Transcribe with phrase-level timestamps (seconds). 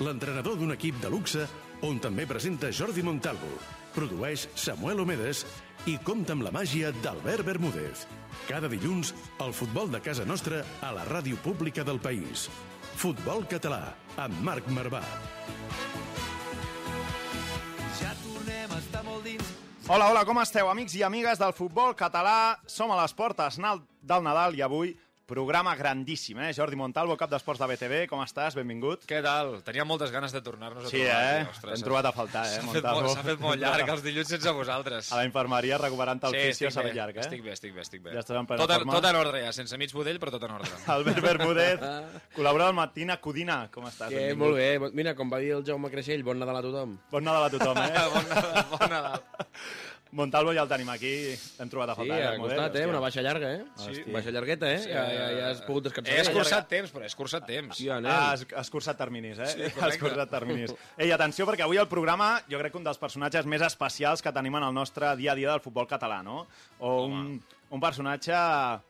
[0.00, 1.46] l'entrenador d'un equip de luxe
[1.86, 3.48] on també presenta Jordi Montalvo,
[3.94, 5.44] produeix Samuel Omedes
[5.88, 8.06] i compta amb la màgia d'Albert Bermúdez.
[8.48, 9.14] Cada dilluns,
[9.44, 12.48] el futbol de casa nostra a la ràdio pública del país.
[12.96, 15.02] Futbol Català, amb Marc Marvà.
[18.00, 19.52] Ja tornem a estar molt dins.
[19.86, 22.56] Hola, hola, com esteu, amics i amigues del futbol català?
[22.66, 26.52] Som a les portes del Nadal i avui programa grandíssim, eh?
[26.54, 28.54] Jordi Montalvo, cap d'esports de BTV, com estàs?
[28.54, 29.02] Benvingut.
[29.10, 29.56] Què tal?
[29.66, 31.16] Tenia moltes ganes de tornar-nos a Sí, trobar.
[31.22, 31.40] eh?
[31.40, 33.08] aquí, ostres, Hem trobat a faltar, eh, S'ha fet, Montalvo?
[33.14, 35.10] s'ha fet molt llarg els dilluns sense vosaltres.
[35.12, 37.20] A la infermeria recuperant el fisio s'ha fet llarg, eh?
[37.26, 38.12] Estic bé, estic bé, estic bé.
[38.14, 38.92] Ja estàs en plena tot, forma.
[38.94, 40.70] tot en ordre ja, sense mig budell, però tot en ordre.
[40.94, 41.80] Albert Bermúdez,
[42.36, 44.10] col·laborador del Matina Codina, com estàs?
[44.14, 44.38] Benvingut.
[44.38, 44.90] molt bé.
[44.94, 46.98] Mira, com va dir el Jaume Creixell, bon Nadal a tothom.
[47.10, 47.90] Bon Nadal a tothom, eh?
[48.14, 49.15] bon Nadal, bon Nadal.
[50.12, 51.10] Montalvo ja el tenim aquí,
[51.58, 52.16] l'hem trobat a Sí, faltar.
[52.22, 52.86] ha Bermúdez, costat, eh?
[52.86, 53.64] Una baixa llarga, eh?
[53.76, 54.04] Sí.
[54.14, 54.78] Baixa llargueta, eh?
[54.86, 56.14] Ja, ja, ja has pogut descansar.
[56.14, 57.74] He escurçat temps, però he escurçat temps.
[57.74, 58.10] Hòstia, nen.
[58.12, 59.46] Ah, has, has cursat terminis, eh?
[59.50, 60.72] Sí, has cursat terminis.
[61.02, 64.32] Ei, atenció, perquè avui el programa, jo crec que un dels personatges més especials que
[64.32, 66.46] tenim en el nostre dia a dia del futbol català, no?
[66.78, 68.32] O un, un personatge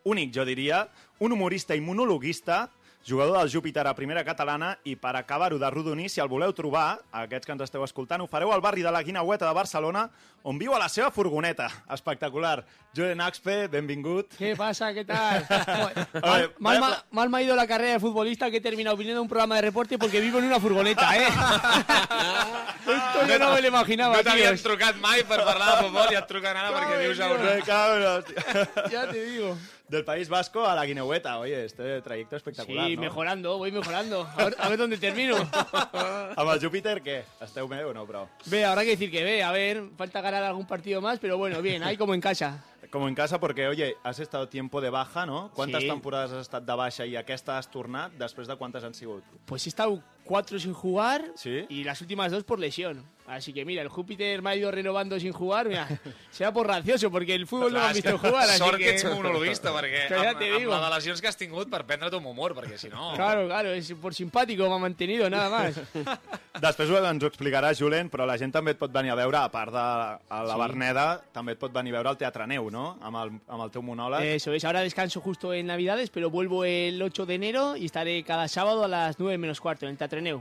[0.04, 0.84] únic, jo diria,
[1.18, 2.68] un humorista i monologuista,
[3.06, 6.98] jugador del Júpiter a primera catalana, i per acabar-ho de rodonir, si el voleu trobar,
[7.14, 10.08] aquests que ens esteu escoltant, ho fareu al barri de la Guinaueta de Barcelona,
[10.42, 11.68] on viu a la seva furgoneta.
[11.94, 12.64] Espectacular.
[12.96, 14.34] Julen Axpe, benvingut.
[14.36, 14.92] ¿Qué pasa?
[14.94, 15.46] ¿Qué tal?
[16.58, 19.22] Mal, mal, mal me ha ido la carrera de futbolista que he terminado viniendo a
[19.22, 21.26] un programa de reporte porque vivo en una furgoneta, ¿eh?
[22.86, 26.18] Esto yo no me lo imaginaba, No t'havien trucat mai per parlar de futbol i
[26.18, 28.88] et truquen ara perquè vius a hostia.
[28.90, 29.56] Ya te digo.
[29.88, 33.02] Del País Vasco a la Guineueta, oye, este trayecto espectacular, Sí, no?
[33.02, 34.26] mejorando, voy mejorando.
[34.36, 35.36] A ver, a ver dónde termino.
[36.36, 37.22] El Júpiter, què?
[37.40, 38.24] Esteu bé o no, però?
[38.46, 41.62] Ve, habrá que decir que ve, a ver, falta ganar algún partido más, pero bueno,
[41.62, 42.64] bien, ahí como en casa.
[42.90, 45.50] Como en casa, porque, oye, has estado tiempo de baja, no?
[45.54, 45.88] Quantes Sí.
[45.88, 48.12] temporades has estat de baixa i aquesta has tornat?
[48.18, 49.22] Després de quantes han sigut?
[49.44, 51.64] Pues he estado cuatro sin jugar Sí.
[51.68, 53.04] y las últimas dos por lesión.
[53.26, 55.88] Así que mira, el Júpiter me ha ido renovando sin jugar, mira,
[56.30, 58.90] será por racioso, porque el fútbol no me han visto jugar, así Sort que que...
[58.94, 62.18] ets monologuista, perquè Que ja amb, la de lesions que has tingut per prendre tu
[62.18, 63.14] humor, perquè si no...
[63.16, 65.74] Claro, claro, es por simpático me ha mantenido, nada más.
[66.62, 69.36] Després ho- ens ho explicarà Julen, però la gent també et pot venir a veure,
[69.42, 70.60] a part de a la Sí.
[70.62, 72.96] Berneda, també et pot venir a veure al Teatre Neu, no?
[73.02, 74.22] Amb el, amb el teu monòleg.
[74.38, 78.22] Eso es, ahora descanso justo en Navidades, pero vuelvo el 8 de enero y estaré
[78.22, 79.98] cada sábado a las 9 menos cuarto en el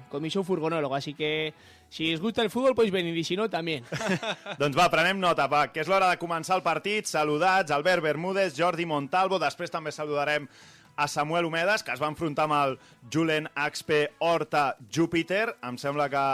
[0.09, 1.53] Con mi show furgonólogo, así que
[1.89, 3.83] si os gusta el fútbol podéis venir y si no, también.
[4.59, 7.07] Doncs va, prenem nota, va, que és l'hora de començar el partit.
[7.07, 10.47] Saludats, Albert Bermúdez, Jordi Montalvo, després també saludarem
[10.95, 12.77] a Samuel Homedes, que es va enfrontar amb el
[13.11, 15.49] Julen Axpe Horta Júpiter.
[15.63, 16.25] Em sembla que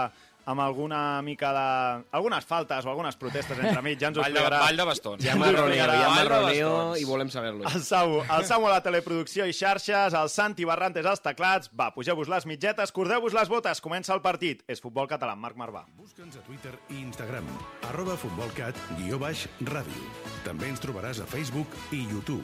[0.45, 2.03] amb alguna mica de...
[2.11, 4.59] algunes faltes o algunes protestes entre mig, ja ens ho Ball de, explicarà.
[4.65, 5.23] ball de bastons.
[5.23, 7.65] Hi ha ens ho marroneo, explicarà hi ha marroneo i volem saber-lo.
[7.69, 11.69] El Samu, el Samu a la teleproducció i xarxes, el Santi Barrantes als teclats.
[11.77, 14.63] Va, pugeu-vos les mitgetes, cordeu-vos les botes, comença el partit.
[14.67, 15.85] És Futbol Català, amb Marc Marvà.
[15.99, 17.47] Busca'ns a Twitter i Instagram,
[17.91, 20.07] arroba futbolcat, guió baix, ràdio.
[20.47, 22.43] També ens trobaràs a Facebook i YouTube.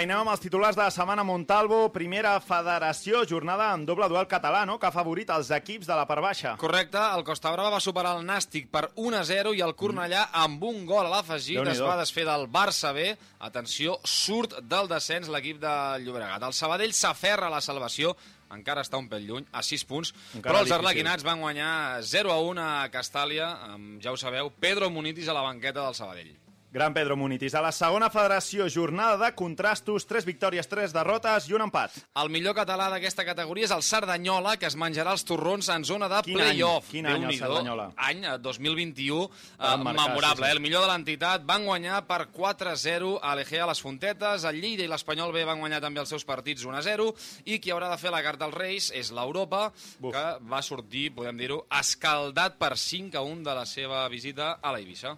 [0.00, 1.80] I anem amb els titulars de la setmana Montalvo.
[1.92, 6.06] Primera federació, jornada amb doble duel català, no?, que ha favorit els equips de la
[6.08, 6.54] part baixa.
[6.60, 10.86] Correcte, el Costa Brava va superar el Nàstic per 1-0 i el Cornellà amb un
[10.88, 13.10] gol a l'afegit es va desfer del Barça B.
[13.44, 15.74] Atenció, surt del descens l'equip de
[16.04, 16.48] Llobregat.
[16.48, 18.16] El Sabadell s'aferra a la salvació
[18.50, 22.32] encara està un pèl lluny, a 6 punts, Encara però els arlequinats van guanyar 0
[22.34, 26.32] a 1 a Castàlia, amb, ja ho sabeu, Pedro Munitis a la banqueta del Sabadell.
[26.72, 27.54] Gran Pedro Munitis.
[27.58, 31.96] A la segona federació, jornada de contrastos, 3 victòries, 3 derrotes i un empat.
[32.22, 36.06] El millor català d'aquesta categoria és el Cerdanyola, que es menjarà els torrons en zona
[36.08, 36.52] de Quin any?
[36.52, 36.90] play-off.
[36.92, 37.32] Quin any el.
[37.40, 37.88] Cerdanyola?
[37.96, 40.44] Any eh, 2021, eh, Van marcar, memorable.
[40.46, 40.48] sí, sí.
[40.50, 40.52] eh?
[40.54, 44.84] El millor de l'entitat van guanyar per 4-0 a l'Egea a les Fontetes, el Lleida
[44.86, 47.08] i l'Espanyol B van guanyar també els seus partits 1-0
[47.50, 51.36] i qui haurà de fer la carta als Reis és l'Europa, que va sortir, podem
[51.36, 55.16] dir-ho, escaldat per 5-1 de la seva visita a la Eivissa.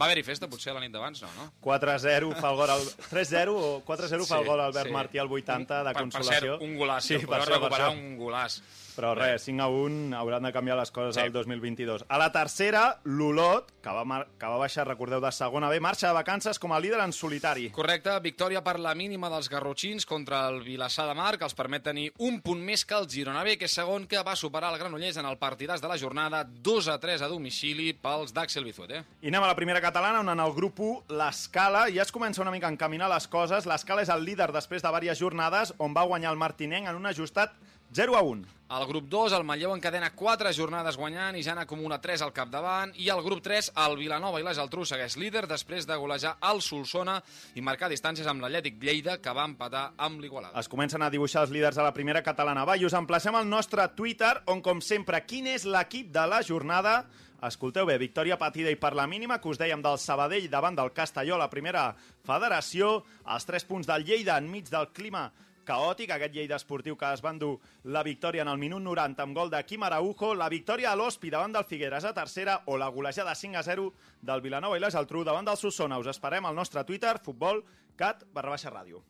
[0.00, 1.20] Va haver-hi festa, potser, la nit d'abans?
[1.20, 1.46] No, no?
[1.66, 2.84] 4-0 fa el gol al...
[3.10, 4.92] 3-0 o 4-0 fa el Sí, gol Albert sí.
[4.94, 6.54] Martí al 80 de per, consolació.
[6.56, 7.98] Per cert, un golàs, Sí, sí, per això, per recuperar això.
[7.98, 8.56] un golàs.
[8.96, 11.20] Però res, 5 a 1 hauran de canviar les coses Sí.
[11.20, 12.04] al 2022.
[12.08, 16.14] A la tercera, l'Olot, que, va que va baixar, recordeu, de segona B, marxa de
[16.14, 17.70] vacances com a líder en solitari.
[17.70, 21.82] Correcte, victòria per la mínima dels garrotxins contra el Vilassar de Mar, que els permet
[21.82, 24.78] tenir un punt més que el Girona B, que és segon, que va superar el
[24.78, 28.90] Granollers en el partidàs de la jornada 2 a 3 a domicili pels d'Axel Bizuet.
[28.90, 29.02] Eh?
[29.22, 32.42] I anem a la primera catalana, on en el grup 1, l'Escala, ja es comença
[32.42, 33.66] una mica a encaminar les coses.
[33.66, 37.06] L'Escala és el líder després de diverses jornades, on va guanyar el Martinenc en un
[37.06, 37.52] ajustat
[37.92, 38.46] 0 a 1.
[38.70, 42.92] Al grup 2, el Manlleu encadena 4 jornades guanyant i ja n'acumula 3 al capdavant.
[43.02, 46.62] I al grup 3, el Vilanova i la Geltrú segueix líder després de golejar el
[46.62, 47.16] Solsona
[47.58, 50.54] i marcar distàncies amb l'Atlètic Lleida, que va empatar amb l'Igualada.
[50.62, 52.62] Es comencen a dibuixar els líders de la primera catalana.
[52.62, 56.44] Va, i us emplacem al nostre Twitter, on, com sempre, quin és l'equip de la
[56.46, 57.00] jornada?
[57.42, 60.94] Escolteu bé, victòria patida i per la mínima, que us dèiem del Sabadell davant del
[60.94, 61.88] Castelló a la primera
[62.22, 65.26] federació, els 3 punts del Lleida enmig del clima
[65.66, 67.52] caòtic, aquest Lleida esportiu que es va endur
[67.84, 71.30] la victòria en el minut 90 amb gol de Quim Araujo, la victòria a l'Hospi
[71.30, 73.92] davant del Figueres a tercera o la golejada 5 a 0
[74.22, 75.98] del Vilanova i la Geltrú davant del Solsona.
[75.98, 77.64] Us esperem al nostre Twitter, futbol,
[77.96, 79.04] cat, barra baixa ràdio.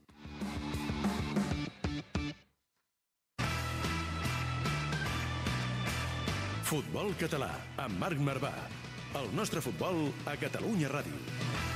[6.70, 7.50] Futbol català,
[7.82, 8.52] amb Marc Marvà.
[9.18, 11.69] El nostre futbol a Catalunya Ràdio.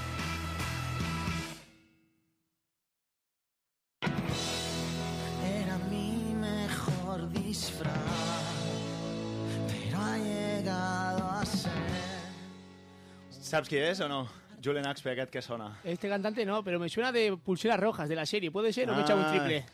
[13.45, 14.23] Saps qui és o no?
[14.65, 15.67] Julen Axpe, aquest que sona.
[15.85, 18.51] Este cantante no, pero me suena de pulseras rojas de la serie.
[18.51, 18.89] ¿Puede ser?
[18.89, 19.31] ¿O me he echado un Ah.
[19.31, 19.67] triple?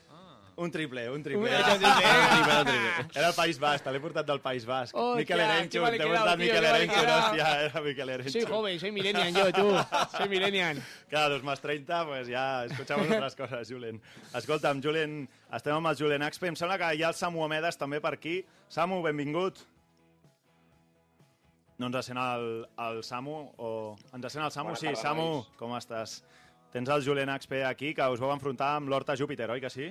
[0.56, 1.50] Un triple, un Un- triple.
[1.50, 2.90] he echado un triple.
[3.14, 4.94] Era el País Basc, te l'he portat del País Basc.
[4.94, 7.20] Hòstia, Miquel Erenchun, t'he portat Miquel Erenchun, quedado.
[7.30, 8.32] hòstia, era Miquel Erenchun.
[8.32, 9.70] Soy joven, soy millennial yo, tú.
[10.18, 10.82] Soy millennial.
[11.08, 14.02] Clar, dos más 30, pues ja escuchamos otras coses, Julen.
[14.34, 16.48] Escolta'm, Julen, estem amb el Julen Axpe.
[16.48, 18.44] Em sembla que hi ha el Samu Omedes també per aquí.
[18.68, 19.56] Samu, benvingut.
[21.80, 22.46] No ens sent el,
[22.84, 23.38] el Samu?
[23.56, 23.70] O...
[24.12, 24.74] Ens sent el Samu?
[24.74, 25.50] Bona sí, tarda, Samu, nois.
[25.56, 26.18] com estàs?
[26.74, 29.88] Tens el Julen Axpe aquí, que us vau enfrontar amb l'Horta Júpiter, oi que sí?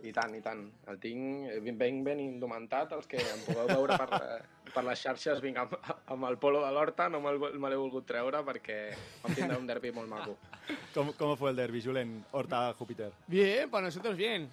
[0.00, 0.62] I tant, i tant.
[0.88, 2.94] El tinc ben, ben, ben indumentat.
[2.96, 5.74] Els que em pugueu veure per, eh, per les xarxes vinc amb,
[6.14, 8.78] amb el polo de l'Horta, no me l'he volgut treure perquè
[9.24, 10.38] vam tindre un derbi molt maco.
[10.94, 12.14] Com, com fue el derbi, Julen?
[12.30, 13.10] Horta-Júpiter.
[13.26, 14.48] Bien, para nosotros bien.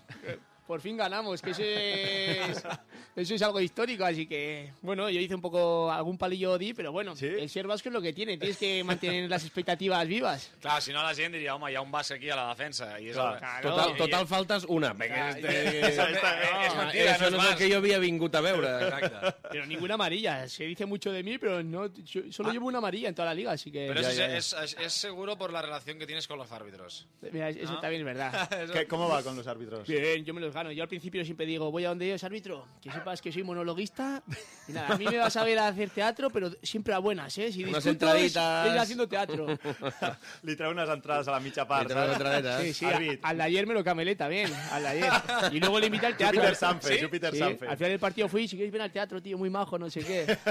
[0.67, 2.63] Por fin ganamos, que eso es,
[3.15, 6.91] eso es algo histórico, así que, bueno, yo hice un poco, algún palillo di, pero
[6.91, 7.25] bueno, ¿Sí?
[7.25, 10.51] el ser vasco es lo que tiene, tienes que mantener las expectativas vivas.
[10.59, 12.99] Clar, si no la gent diria, home, hi ha un base aquí a la defensa.
[12.99, 13.15] I és.
[13.15, 13.69] Claro.
[13.69, 14.93] Total, total faltes una.
[14.93, 15.79] Perquè este...
[15.87, 18.41] És, és Ah, mentira, això no no és el és que jo havia vingut a
[18.41, 18.67] veure.
[18.87, 19.33] Exacte.
[19.51, 23.07] Pero ninguna amarilla, se dice mucho de mí, pero no, yo solo llevo una amarilla
[23.09, 25.51] en toda la liga, así que, Pero Ya, eso ya, es, es- es seguro por
[25.53, 27.07] la relación que tienes con los árbitros.
[27.31, 27.79] mira, eso ¿No?
[27.79, 28.49] también es verdad.
[28.73, 29.87] ¿Qué, ¿Cómo va con los árbitros?
[29.87, 30.71] Bien, yo me los gano.
[30.71, 34.24] Yo al principio siempre digo, voy a donde ellos, árbitro, que sepas que soy monologuista.
[34.68, 37.38] Y nada, a mí me vas a ver a hacer teatro, pero siempre a buenas,
[37.38, 37.51] ¿eh?
[37.51, 38.68] Si Unas discuto, es, entraditas.
[38.74, 39.48] es haciendo teatro.
[40.44, 41.92] Li treu unes entrades a la saps?
[41.92, 42.77] entradetes.
[42.77, 45.12] Sí, sí, al de ayer me lo camelé también, al de ayer.
[45.51, 46.39] Y luego le invité al teatro.
[46.39, 47.04] Júpiter Sanfe, ¿Sí?
[47.04, 47.68] Júpiter Sí, Sanfe.
[47.68, 50.02] Al final del partido fui, si queréis ven al teatro, tío, muy majo, no sé
[50.02, 50.37] qué.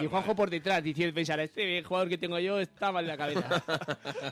[0.00, 3.16] Y Juanjo por detrás, diciendo, pensar, este jugador que tengo yo está mal de la
[3.16, 3.62] cabeza.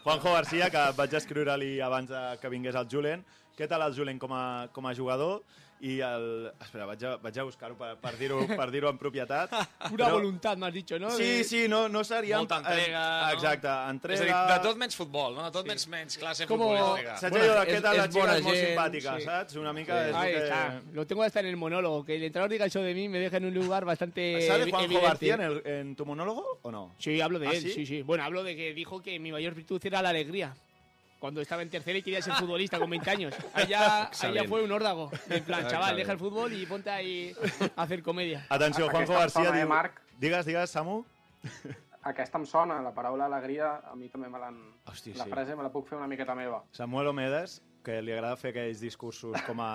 [0.04, 3.24] Juanjo Garcia, que vaig escriure-li abans que vingués el Julen.
[3.56, 5.42] Què tal el Julen com a, com a jugador?
[5.80, 6.46] I el...
[6.64, 9.52] Espera, vaig a, vaig a buscar-ho per, per dir-ho per dir amb propietat.
[9.90, 11.10] Pura voluntad, me has dicho, ¿no?
[11.10, 12.38] Sí, sí, no, no seria...
[12.38, 13.32] Molta entrega, no?
[13.34, 14.38] Exacte, És entrega...
[14.38, 15.44] a dir, de tot menys futbol, no?
[15.44, 17.18] De tot menys, menys classe Com- futbolística.
[17.20, 19.26] Saps allò de què és- tal és la xica bona és molt gent, simpàtica, sí.
[19.28, 19.58] saps?
[19.60, 20.44] Una mica és Ahí el que...
[20.46, 20.82] está.
[20.96, 22.04] Lo tengo hasta en el monólogo.
[22.08, 24.84] Que el entrenador diga eso de mí me deja en un lugar bastante ¿Sale Juanjo
[24.86, 25.06] evidente.
[25.08, 26.94] García en, el- en tu monólogo o no?
[26.98, 27.70] Sí, hablo de ¿Ah, él, sí?
[27.72, 27.84] sí?
[27.86, 30.54] sí, Bueno, hablo de que dijo que mi mayor virtud era la alegría.
[31.26, 33.34] Cuando estaba en tercera y quería ser futbolista con 20 años.
[33.52, 35.10] Allá, allá fue un órdago.
[35.28, 37.34] En plan, chaval, deja el fútbol y ponte ahí
[37.74, 38.46] a hacer comedia.
[38.48, 39.66] Atenció, Juanjo García eh, diu...
[39.66, 40.00] Marc?
[40.20, 41.00] Digues, digues, Samu.
[42.06, 44.60] Aquesta em sona, la paraula alegria, a mi també me l'han...
[44.86, 45.32] Hosti, La sí.
[45.34, 46.62] frase me la puc fer una miqueta meva.
[46.70, 49.72] Samuel Omedes, que li agrada fer aquells discursos com a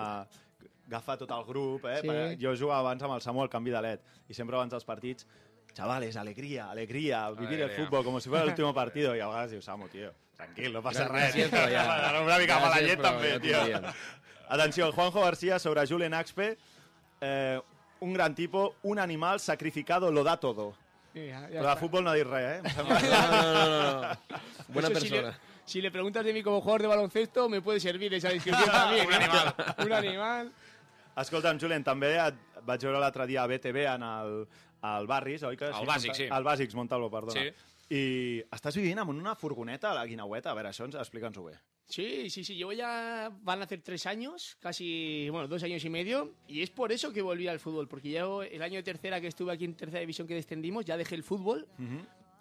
[0.87, 1.99] agafar tot el grup, eh?
[1.99, 2.07] Sí.
[2.07, 4.87] Perquè Jo jugava abans amb el Samu al canvi de led i sempre abans dels
[4.87, 5.27] partits
[5.73, 9.15] chavales, alegría, alegría, vivir el fútbol como si fuera el último partido.
[9.15, 11.33] I a vegades dius, Samu, tio, tranquil, no passa res.
[11.35, 11.85] Gràcies, però ja.
[12.09, 13.65] Ara una mica mala Gràcies, llet però també, ja t'ho tio.
[13.65, 13.91] diem.
[14.51, 16.57] Atenció, Juanjo García sobre Julen Axpe.
[17.21, 17.61] Eh,
[18.01, 20.73] un gran tipo, un animal sacrificado lo da todo.
[21.13, 22.61] Sí, Però de futbol no ha dit res, eh?
[22.77, 24.17] No, no, no, no, no.
[24.69, 25.39] Buena Eso, si le- persona.
[25.65, 29.07] Si le, preguntas de mí como jugador de baloncesto, me puede servir esa descripción también.
[29.07, 29.55] Un animal.
[29.85, 30.51] Un animal.
[31.15, 32.35] Escolta'm, Julen, també et
[32.65, 34.35] vaig veure l'altre dia a BTV en el,
[34.81, 35.55] al Barris, oi?
[35.57, 36.27] Que Al Bàsic, sí.
[36.29, 37.41] Al Bàsics, Montalvo, perdona.
[37.41, 37.51] Sí.
[37.91, 40.51] I estàs vivint en una furgoneta a la Guinaueta.
[40.51, 41.57] A veure, això ens explica'ns-ho bé.
[41.91, 42.55] Sí, sí, sí.
[42.55, 46.35] Llevo ya, van a hacer tres años, casi, bueno, dos años y medio.
[46.47, 49.27] Y es por eso que volví al fútbol, porque yo el año de tercera que
[49.27, 51.67] estuve aquí en tercera división que descendimos, ya dejé el fútbol.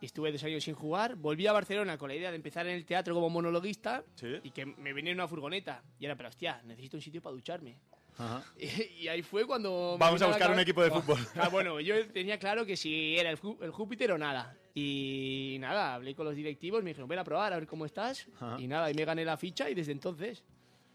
[0.00, 2.74] y Estuve dos años sin jugar, volví a Barcelona con la idea de empezar en
[2.76, 4.28] el teatro como monologuista Sí.
[4.44, 5.82] y que me venía en una furgoneta.
[5.98, 7.76] Y era, pero hostia, necesito un sitio para ducharme.
[8.20, 8.44] Ajá.
[8.58, 8.66] Y,
[9.04, 9.96] y ahí fue cuando...
[9.98, 11.18] Vamos a buscar un equipo de fútbol.
[11.36, 14.56] Ah, bueno, yo tenía claro que si era el, Júpiter o nada.
[14.74, 18.28] Y nada, hablé con los directivos, me dijeron, ven a probar, a ver cómo estás.
[18.36, 18.60] Ajá.
[18.60, 20.44] Y nada, y me gané la ficha y desde entonces...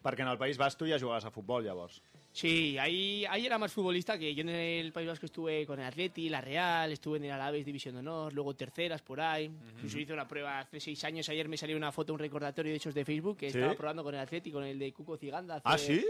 [0.05, 1.97] Perquè en el País Basc tu ja jugaves a futbol, llavors.
[2.35, 5.85] Sí, ahí, ahí era más futbolista que yo en el País Vasco estuve con el
[5.85, 9.45] Atleti, la Real, estuve en el Alaves División de Honor, luego terceras por ahí.
[9.45, 12.75] Incluso hice una prueba hace seis años, ayer me salió una foto, un recordatorio de
[12.75, 13.57] hechos de Facebook que ¿Sí?
[13.57, 15.61] estaba probando con el Atleti, con el de Cuco Ciganda.
[15.63, 16.05] hace- Ah, sí?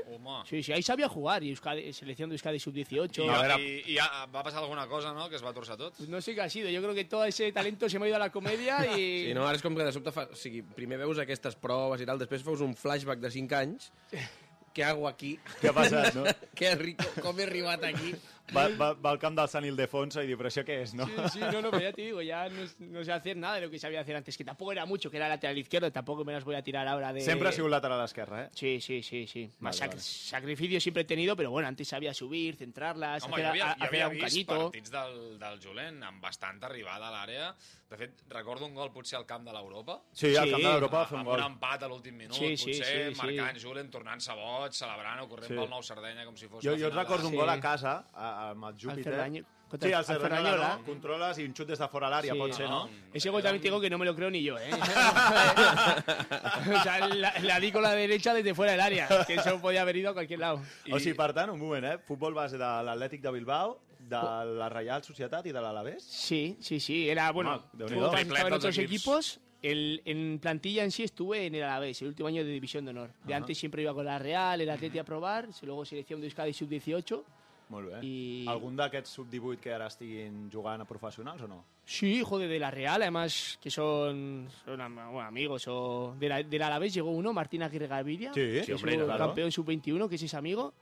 [0.50, 3.30] Sí, sí, ahí sabía jugar, y Euskadi- selección de Euskadi I, Sub-18.
[3.30, 5.94] A veure- i, i ja va passar alguna cosa, no?, que es va torçar tot.
[5.96, 8.08] Pues no sé qué ha sido, yo creo que todo ese talento se me ha
[8.08, 9.28] ido a la comedia y...
[9.28, 10.26] Sí, no, ara és com que de sobte fa...
[10.32, 13.92] O sigui, primer veus aquestes proves i tal, després veus un flashback de 5 anys.
[14.76, 15.38] Què hago aquí?
[15.62, 16.26] Què ha passat, no?
[16.60, 18.10] Què rico, com he arribat aquí?
[18.54, 21.08] Va, va, va al camp del Sant Ildefonso i diu, però això què és, no?
[21.10, 23.62] Sí, sí, no, no, pero ya te digo, ya no, no sé hacer nada de
[23.62, 26.32] lo que sabía hacer antes, que tampoco era mucho, que era lateral izquierdo, tampoco me
[26.34, 27.22] las voy a tirar ahora de...
[27.22, 28.50] Sempre ha sigut lateral esquerra, eh?
[28.54, 29.50] Sí, sí, sí, sí.
[29.60, 30.02] Más Vale, sac- vale.
[30.02, 33.68] sacrificio siempre he tenido, pero bueno, antes sabía subir, centrarlas, Home, hacer, jo havia, a-
[33.70, 34.60] jo hacer havia algún vist cañito.
[34.60, 37.50] partits del, del Julen amb bastanta arribada a l'àrea.
[37.90, 40.00] De fet, recordo un gol potser al camp de l'Europa.
[40.12, 40.52] Sí, al Sí.
[40.52, 41.40] camp de l'Europa va fer un amb gol.
[41.40, 43.22] un empat a l'últim minut, Sí, sí, potser, sí, sí.
[43.38, 45.54] marcant Julen, tornant-se boig, celebrant o corrent Sí.
[45.56, 47.38] pel Nou Sardenya com si fos Jo, jo recordo un Sí.
[47.38, 49.46] gol a casa, a- amb el Júpiter.
[49.68, 50.78] Contra Sí, el- al Cerdanyola, Ferrañola.
[50.78, 50.86] no?
[50.86, 52.40] Controles i un xut des de fora l'àrea, Sí.
[52.40, 52.90] pot ser, no?
[53.14, 54.70] Ese gol también te digo que no me lo creo ni yo, ¿eh?
[56.80, 59.82] o sea, la, la di con la derecha desde fuera del área, que eso podía
[59.82, 60.62] haber ido a cualquier lado.
[60.92, 61.98] O sigui, per tant, un moment, eh?
[62.00, 66.04] Futbol base de l'Atlètic de Bilbao, de la Reial Societat i de l'Alavés.
[66.04, 67.10] Sí, sí, sí.
[67.10, 68.94] Era, bueno, Triplet en otros equips.
[68.94, 69.40] equipos.
[69.62, 72.92] El, en plantilla en sí estuve en el Alavés, el último año de División de
[72.92, 73.10] Honor.
[73.24, 76.54] De antes siempre iba con la Real, el Atleti a probar, luego selección de Euskadi
[76.54, 77.24] Sub-18.
[77.70, 78.00] Molt bé.
[78.06, 81.64] I- Algun d'aquests sub-18 que ara estiguin jugant a professionals o no?
[81.84, 85.66] Sí, joder, de la Real, además que son, son bueno, amigos.
[85.68, 89.00] O de la, del Alavés llegó uno, Martín Aguirre Gaviria, Sí, que sí, es hombre,
[89.00, 89.26] un claro.
[89.26, 90.76] campeón Sub-21, que es ese amigo.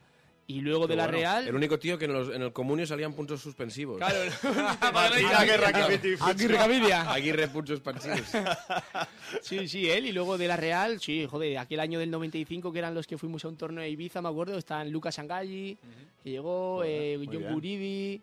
[0.45, 1.17] Y luego de la bueno.
[1.17, 1.47] Real...
[1.47, 3.97] El único tío que en, los, en el comunio salían puntos suspensivos.
[3.97, 4.19] Claro,
[4.81, 5.65] Aguirre.
[6.19, 6.93] Aguirre.
[6.93, 8.27] Aguirre puntos suspensivos.
[9.41, 10.05] Sí, sí, él.
[10.05, 13.17] Y luego de la Real, sí, joder, aquel año del 95 que eran los que
[13.17, 15.77] fuimos a un torneo de Ibiza, me acuerdo, están Lucas Angalli,
[16.23, 18.21] que llegó, Joder, eh, John bien.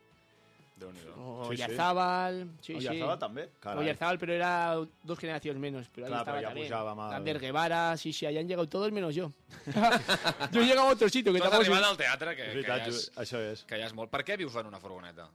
[0.87, 1.14] Guridi, Déu-n'hi-do.
[1.16, 1.62] o Sí, sí.
[1.62, 2.50] Oyarzábal.
[2.60, 2.88] Sí, sí.
[2.88, 3.49] Oyarzabal també?
[3.60, 3.84] Carai.
[3.84, 5.88] Oyarzábal, pero era dos generaciones menos.
[5.94, 6.68] Pero ahí Claro, estaba pero ya también.
[6.68, 7.12] pujaba mal.
[7.14, 9.30] Ander Guevara, sí, sí, ahí han llegado todos menos yo.
[10.52, 12.54] yo he llegado a otro sitio que Tu has arribat al teatre, que, És que,
[12.54, 13.64] veritat, ja és, Ju- això és.
[13.64, 14.10] que ja és molt.
[14.10, 15.28] Per què vius en una furgoneta?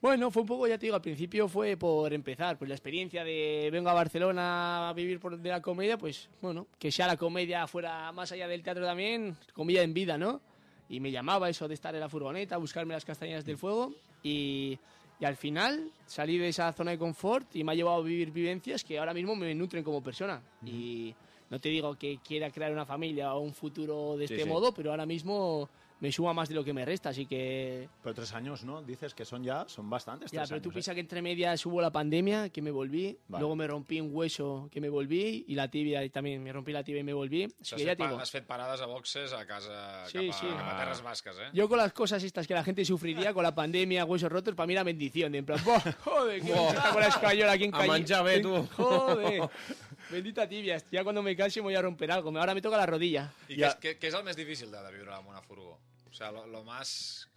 [0.00, 3.24] Bueno, fue un poco, ya te digo, al principio fue por empezar, pues la experiencia
[3.24, 7.16] de vengo a Barcelona a vivir por de la comedia, pues bueno, que sea la
[7.16, 10.40] comedia fuera más allá del teatro también, comedia en vida, ¿no?
[10.88, 13.92] Y me llamaba eso de estar en la furgoneta, buscarme las castañas del fuego
[14.22, 14.78] y,
[15.20, 18.30] y al final salí de esa zona de confort y me ha llevado a vivir
[18.30, 20.42] vivencias que ahora mismo me nutren como persona.
[20.64, 21.14] Y
[21.50, 24.48] no te digo que quiera crear una familia o un futuro de Sí, este sí.
[24.48, 25.68] modo, pero ahora mismo
[26.00, 28.82] me suma más de lo que me resta, así que Pero tres años, ¿no?
[28.82, 30.94] Dices que son ya, son bastantes ya, tres pero tú años, piensas ¿eh?
[30.94, 33.40] que entre medias hubo la pandemia, que me volví, Vale.
[33.40, 36.72] luego me rompí un hueso, que me volví, y la tibia y también me rompí
[36.72, 37.44] la tibia y me volví.
[37.60, 40.28] Así que ya fet, te pa- digo, has fet parades a boxes a casa Sí,
[40.28, 40.46] cap, a, sí.
[40.46, 41.50] cap a Terres Basques, eh?
[41.52, 44.66] yo con las cosas estas que la gente sufriría con la pandemia, huesos rotos, para
[44.68, 45.32] mí era bendición.
[45.32, 47.88] De en plan, "Buah, joder, que está con la escayola aquí en A calle.
[47.88, 48.66] manjar bé, tu.
[48.76, 49.50] Joder,
[50.10, 50.80] bendita tibia.
[50.90, 52.30] Ya cuando me case me voy a romper algo.
[52.38, 53.32] Ahora me toca la rodilla.
[53.48, 53.68] I Ja.
[53.78, 55.78] què, és, què, què és el més difícil de, de viure amb una furgó?
[56.10, 57.28] O sea, lo, más...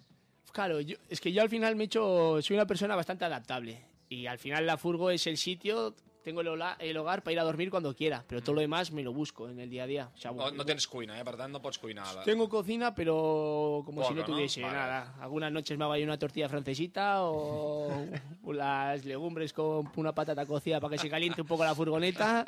[0.52, 3.86] Claro, yo- es que yo al final me he hecho, soy una persona bastante adaptable.
[4.10, 7.40] Y al final la furgo es el sitio tengo el, hola- el hogar para ir
[7.40, 9.88] a dormir cuando quiera, pero todo lo demás me lo busco en el día a
[9.88, 10.10] día.
[10.14, 11.24] O sea, No, no tens cuina, eh?
[11.26, 12.14] Per tant, no pots cuinar.
[12.16, 12.24] La...
[12.24, 14.34] Tengo cocina, pero como si Poco, no ¿no?
[14.36, 14.74] tuviese Vale.
[14.78, 15.16] nada.
[15.22, 18.06] Algunas noches me hago ahí una tortilla francesita o
[18.54, 22.46] las legumbres con una patata cocida para que se caliente un poco la furgoneta.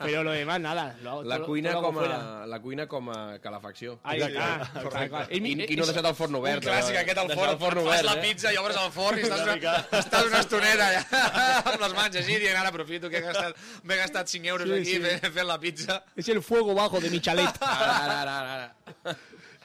[0.00, 0.96] Pero lo demás, nada.
[1.02, 4.00] Lo hago, La todo- cuina, todo lo hago com a, la cuina com a calefacció.
[4.02, 4.70] Ahí está.
[4.82, 5.40] Correcte.
[5.40, 6.62] Mi- I, I no deixat el forn Un obert.
[6.64, 6.98] clàssic, eh?
[7.04, 8.22] aquest al Deixar forn, forn fas la eh?
[8.22, 11.02] pizza i obres el forn i estàs una, estàs una estoneta allà
[11.72, 14.74] amb les mans així dient ara aprofito que he gastat, m'he gastat 5 euros Sí,
[14.74, 15.00] aquí sí.
[15.00, 16.04] fent, fent la pizza.
[16.16, 17.54] Es el fuego bajo de mi chalet.
[17.60, 19.16] Ara, ara, ara, ara.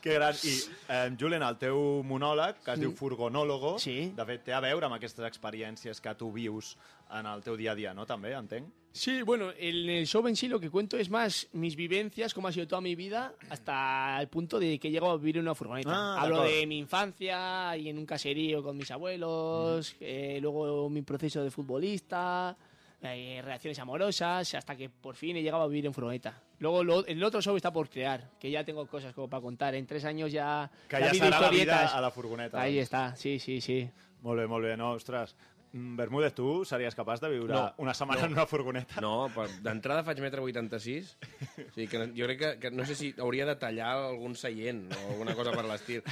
[0.02, 0.34] Que gran.
[0.44, 0.54] I,
[0.90, 4.10] eh, Julen, el teu monòleg, que es diu Furgonòlogo, Sí.
[4.18, 6.76] de fet té a veure amb aquestes experiències que tu vius
[7.14, 8.08] en el teu dia a dia, no?
[8.10, 8.66] També, entenc?
[8.94, 12.48] Sí, bueno, en el show en sí lo que cuento es más mis vivencias, cómo
[12.48, 15.54] ha sido toda mi vida, hasta el punto de que llego a vivir en una
[15.54, 15.92] furgoneta.
[15.94, 21.04] Ah, Hablo de mi infancia y en un caserío con mis abuelos, eh, luego mi
[21.04, 22.58] proceso de futbolista,
[23.04, 26.42] eh, relaciones amorosas, hasta que por fin he llegado a vivir en furgoneta.
[26.60, 29.74] Luego lo- el otro show está por crear, que ya tengo cosas como para contar.
[29.76, 30.70] En tres años ya...
[30.88, 32.62] Que ya serà la vida a la furgoneta.
[32.62, 33.90] Ahí está, sí, sí, sí.
[34.22, 34.78] Molt bé, molt bé.
[34.78, 35.36] No, ostres,
[35.74, 37.74] mm, Bermúdez, tu series capaç de viure No.
[37.78, 38.28] una setmana No.
[38.28, 39.02] en una furgoneta?
[39.02, 39.32] No,
[39.64, 41.18] d'entrada faig metre 86,
[41.58, 44.94] o sigui que jo crec que, que no sé si hauria de tallar algun seient
[44.94, 46.04] o alguna cosa per l'estil,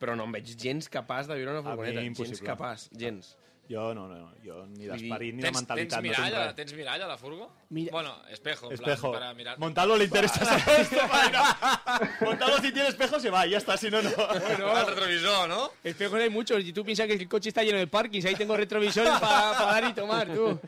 [0.00, 2.88] però no em veig gens capaç de viure en una A mi, furgoneta, gens capaç,
[2.90, 3.36] gens.
[3.68, 6.54] Jo no, no, jo ni d'esperit ni de Tens, tens, mentalitat no tinc res.
[6.54, 7.50] tens miralla a la furgo?
[7.70, 9.10] Mira- Bueno, espejo, en Espejo.
[9.10, 9.58] plan, para mirar.
[9.58, 10.96] Montalo le interesa saber esto.
[12.20, 14.10] Montalo si tiene espejo se va, ya está, si no, no.
[14.14, 15.70] Bueno, el retrovisor, ¿no?
[15.82, 16.62] Espejos hay muchos.
[16.64, 18.24] Y tú piensas que el coche está lleno de parkings.
[18.26, 20.60] Ahí tengo retrovisores para dar y tomar, tú.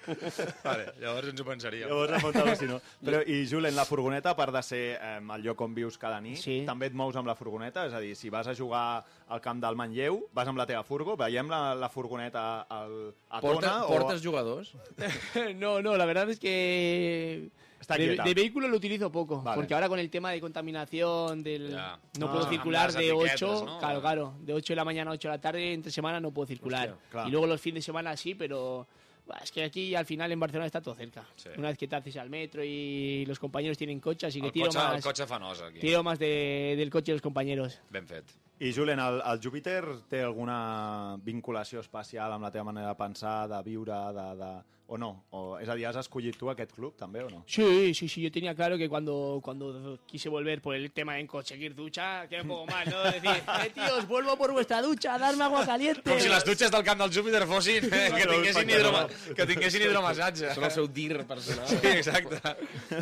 [0.64, 1.88] Vale, llavors ens ho pensaríem.
[1.88, 2.80] Llavors a Montalo si no.
[3.04, 6.20] Però, I, Julen, la furgoneta, a part de ser eh, el lloc on vius cada
[6.20, 6.62] nit, Sí.
[6.66, 7.86] també et mous amb la furgoneta?
[7.86, 10.85] És a dir, si vas a jugar al camp del Manlleu, vas amb la teva
[10.87, 14.28] furgo, veiem la, la furgoneta al, a Porta, Tona portes o...
[14.30, 14.73] jugadors?
[15.56, 19.54] No, no, la verdad es que Está de, de vehículo lo utilizo poco, Vale.
[19.56, 21.99] porque ahora con el tema de contaminación, del Ya.
[22.18, 22.33] no Ah.
[22.33, 23.78] puedo circular de etiquetas, 8, ¿no?
[23.78, 26.30] claro, claro, de 8 de la mañana a 8 de la tarde, entre semana no
[26.33, 26.90] puedo circular.
[26.90, 27.28] Hostia, claro.
[27.28, 28.87] Y luego los fines de semana sí, pero
[29.26, 31.25] bah, es que aquí al final en Barcelona está todo cerca.
[31.37, 31.50] Sí.
[31.59, 34.52] Una vez que te haces al metro y los compañeros tienen coche, así que El
[34.52, 35.78] tiro cotxe, más, el cotxe fa nosa, aquí.
[35.80, 37.78] tiro más de- del coche de los compañeros.
[37.90, 38.25] Ben fet.
[38.58, 43.42] I, Julen, el, el Júpiter té alguna vinculació especial amb la teva manera de pensar,
[43.52, 44.54] de viure, de, de...
[44.86, 45.25] o no?
[45.34, 47.42] O, és a dir, has escollit tu aquest club, també, o no?
[47.50, 51.26] Sí, sí, sí, yo tenía claro que cuando, cuando quise volver por el tema de
[51.26, 53.02] conseguir ducha, queda un poco mal, ¿no?
[53.02, 56.08] Decir, eh, tíos, vuelvo por vuestra ducha, darme agua caliente.
[56.08, 59.88] Com si les dutxes del camp del Júpiter fossin eh, que, tinguessin hidroma, que tinguessin
[59.88, 60.54] hidromassatge.
[60.54, 61.66] Són el seu dir personal.
[61.66, 62.40] Sí, exacte.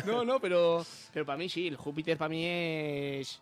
[0.09, 0.83] No, no, pero,
[1.13, 3.39] pero para mí sí, el Júpiter para mí es...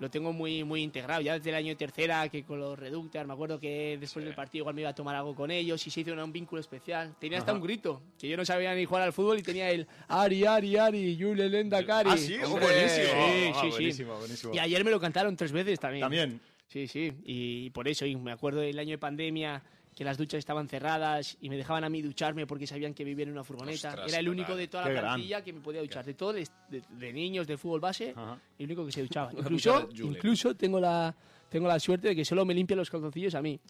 [0.00, 1.20] Lo tengo muy, muy integrado.
[1.20, 4.34] Ya desde el año de tercera, que con los Reductors, me acuerdo que después del
[4.34, 7.14] partido igual me iba a tomar algo con ellos y se hizo un vínculo especial.
[7.18, 9.86] Tenía hasta un grito, que yo no sabía ni jugar al fútbol y tenía el
[10.08, 12.10] Ari, Ari, Ari, Yule, Lenda, Cari.
[12.12, 12.34] Ah, sí?
[12.44, 13.06] Hombre, buenísimo.
[13.06, 14.18] Sí, Ah, sí, buenísimo, sí.
[14.20, 14.54] buenísimo.
[14.54, 16.02] Y ayer me lo cantaron tres veces también.
[16.02, 16.40] También.
[16.66, 19.62] Sí, sí, y por eso, y me acuerdo del año de pandemia
[19.94, 23.24] que las duchas estaban cerradas y me dejaban a mí ducharme porque sabían que vivía
[23.24, 23.90] en una furgoneta.
[23.90, 25.12] Ostras, Era el único de toda Qué la gran.
[25.14, 26.04] plantilla que me podía duchar.
[26.04, 28.38] De todos, de, de niños, de fútbol base, Ajá.
[28.58, 29.30] el único que se duchaba.
[29.30, 31.14] ducha Incluso, incluso tengo la,
[31.48, 33.60] tengo la suerte de que solo me limpian los calzoncillos a mí.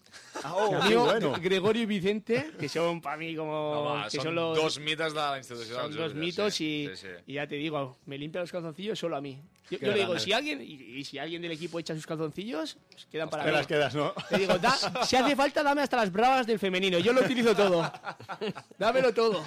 [0.43, 1.33] Ah, oh, Mi qué amigo bueno.
[1.39, 3.53] Gregorio y Vicente, que son para mí como...
[3.53, 6.89] Home, que són, son los, dos mites de la institució son dos mitos sí.
[6.91, 7.13] y, Sí, sí.
[7.27, 9.39] y ya te digo, me limpia los calzoncillos solo a mí.
[9.69, 12.77] Yo, yo le digo, si alguien, y, y si alguien del equipo echa sus calzoncillos,
[12.91, 13.57] pues quedan para Te mí.
[13.57, 14.13] las quedas, no?
[14.29, 16.99] Te digo, da- si hace falta, dame hasta las bravas del femenino.
[16.99, 17.91] Yo lo utilizo todo.
[18.77, 19.43] Dámelo todo.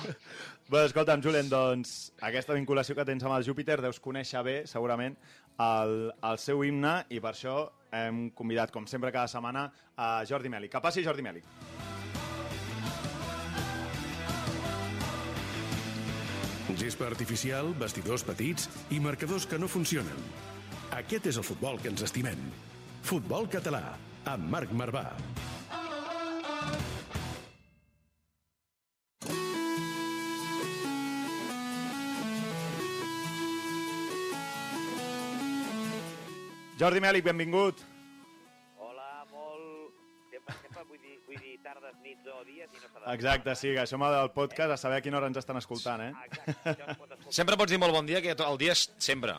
[0.68, 5.14] Bé, escolta'm, Julen, doncs aquesta vinculació que tens amb el Júpiter deus conèixer bé, segurament,
[5.58, 7.58] el, el seu himne i per això
[7.94, 10.74] hem convidat, com sempre, cada setmana, a Jordi Mèlic.
[10.74, 11.44] Que passi Jordi Mèlic.
[16.78, 20.20] Gespa artificial, vestidors petits i marcadors que no funcionen.
[20.94, 22.38] Aquest és el futbol que ens estimem.
[23.08, 23.96] Futbol català,
[24.30, 25.08] amb Marc Marvà.
[36.78, 37.80] Jordi Mèlic, benvingut.
[38.78, 39.96] Hola, molt...
[40.30, 43.14] Sempre, sempre vull, dir, vull dir tardes, nits o dies i no s'ha de...
[43.16, 46.04] Exacte, sí, que això m'ha del podcast, a saber a quina hora ens estan escoltant,
[46.06, 46.12] eh?
[46.28, 47.34] Exacte, pot escoltar.
[47.40, 49.34] Sempre pots dir molt bon dia, que el dia és sempre.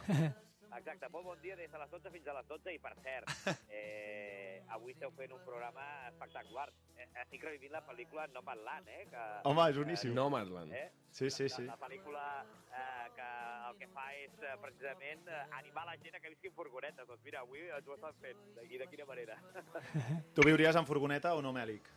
[0.81, 3.31] Exacte, molt bon dia des de les 12 fins a les 12 i per cert,
[3.71, 6.67] eh, avui esteu fent un programa espectacular.
[6.99, 9.05] Eh, estic revivint la pel·lícula Nomadland, eh?
[9.11, 10.11] Que, Home, és boníssim.
[10.15, 10.75] Nomadland.
[10.75, 10.89] Eh?
[11.15, 11.63] Sí, sí, sí.
[11.63, 12.25] La, la pel·lícula
[12.75, 13.29] eh, que
[13.69, 17.05] el que fa és eh, precisament eh, animar la gent a que visqui en furgoneta.
[17.09, 18.43] Doncs mira, avui ens ho estan fent.
[18.65, 19.37] I de quina manera?
[20.35, 21.89] Tu viuries en furgoneta o no, Mèlic?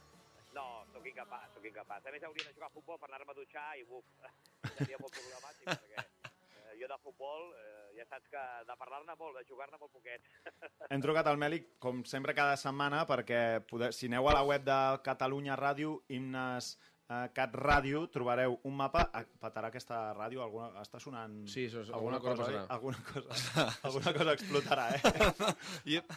[0.53, 2.05] No, sóc incapaç, sóc incapaç.
[2.05, 4.05] A més, hauria de jugar a futbol per anar-me a dutxar i, buf,
[4.77, 9.39] seria molt problemàtic, perquè eh, jo de futbol, eh, ja saps que de parlar-ne molt,
[9.39, 10.29] de jugar-ne molt poquet.
[10.93, 14.69] Hem trucat al Mèlic, com sempre, cada setmana, perquè poder, si aneu a la web
[14.69, 16.75] de Catalunya Ràdio, himnes
[17.13, 19.05] eh, Cat Ràdio, trobareu un mapa.
[19.13, 20.41] Ah, Petarà aquesta ràdio?
[20.45, 21.43] Alguna, està sonant...
[21.51, 22.57] Sí, és- alguna cosa oi?
[22.57, 22.65] passarà.
[22.79, 25.01] Alguna cosa, alguna cosa explotarà, eh?
[25.97, 26.17] Yep.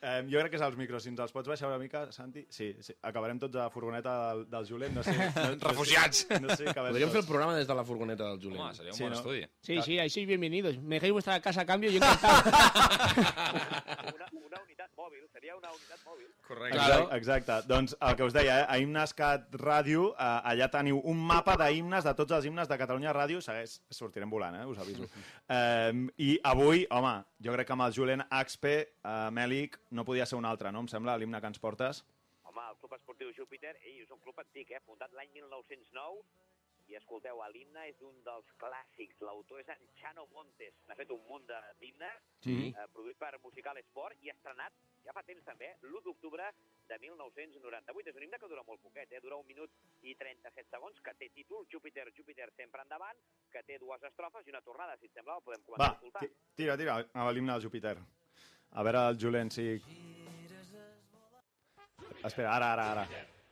[0.00, 1.02] Eh, jo crec que és els micros.
[1.04, 2.46] Si ens els pots baixar una mica, Santi?
[2.48, 2.94] Sí, sí.
[3.04, 4.94] acabarem tots a la furgoneta del, del Julen.
[4.96, 6.22] No sé, no, Refugiats.
[6.40, 8.62] No sé, Podríem fer el programa des de la furgoneta del Julen.
[8.64, 9.18] Home, seria un Sí, bon no?
[9.18, 9.42] estudi.
[9.60, 10.78] Sí, sí, ahí sois bienvenidos.
[10.80, 12.48] Me dejéis vuestra casa a cambio, yo encantado.
[12.48, 14.49] Una, una unitat
[15.00, 16.28] mòbil, seria una unitat mòbil.
[16.46, 16.76] Correcte.
[16.76, 17.56] Exacte, exacte.
[17.70, 18.66] Doncs el que us deia, eh?
[18.68, 22.78] a Himnes Cat Ràdio, eh, allà teniu un mapa d'himnes de tots els himnes de
[22.80, 23.40] Catalunya Ràdio.
[23.44, 24.66] Segueix, sortirem volant, eh?
[24.68, 25.08] us aviso.
[25.50, 30.26] Eh, I avui, home, jo crec que amb el Julen Axpe, eh, Mèlic, no podia
[30.26, 30.84] ser un altre, no?
[30.84, 32.04] Em sembla, l'himne que ens portes.
[32.46, 34.82] Home, el Club Esportiu Júpiter, ell és un club antic, eh?
[34.86, 36.22] fundat l'any 1909,
[36.90, 39.20] i escolteu, l'himne és un dels clàssics.
[39.20, 40.74] L'autor és en Chano Montes.
[40.88, 42.74] N'ha fet un munt de- d'himnes, Sí.
[42.76, 44.72] eh, produït per Musical Sport i estrenat
[45.04, 46.52] ja fa temps també, l'1 d'octubre
[46.88, 48.08] de 1998.
[48.10, 49.20] És un himne que dura molt poquet, eh?
[49.20, 49.70] dura un minut
[50.02, 53.16] i 37 segons, que té títol Júpiter, Júpiter sempre endavant,
[53.50, 55.94] que té dues estrofes i una tornada, si et sembla, el podem començar Va, a
[55.94, 56.20] escoltar.
[56.26, 57.96] ti- tira, tira, a l'himne del Júpiter.
[58.72, 59.80] A veure el Julen si...
[62.22, 63.06] Espera, ara, ara, ara.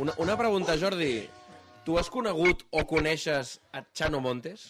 [0.00, 1.28] Una, una pregunta, Jordi.
[1.84, 4.64] Tu has conegut o coneixes a Chano Montes?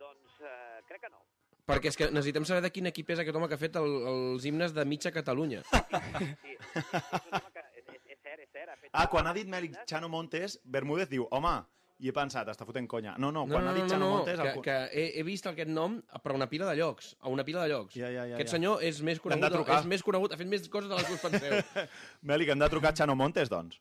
[0.00, 1.22] Doncs eh, crec que no.
[1.70, 3.90] Perquè és que necessitem saber de quin equip és aquest home que ha fet el,
[4.12, 5.64] els himnes de mitja Catalunya.
[5.64, 8.68] Sí, és, és, que, és, és, és cert, és cert.
[8.68, 11.56] Ha fet Ah, quan ha dit Mèlic Chano Montes, Bermúdez diu, home,
[12.00, 13.14] i he pensat, està fotent conya.
[13.18, 14.40] No, no, No, quan no, ha dit no, Chano no, Montes...
[14.40, 14.62] que, el...
[14.64, 17.74] que he, he vist aquest nom per una pila de llocs, a una pila de
[17.74, 17.96] llocs.
[17.98, 18.56] Ja, ja, ja, Aquest ja.
[18.56, 21.24] senyor és més conegut, és més conegut, ha fet més coses de les que us
[21.24, 21.86] penseu.
[22.32, 23.80] Mèlic, hem de trucar a Chano Montes, doncs.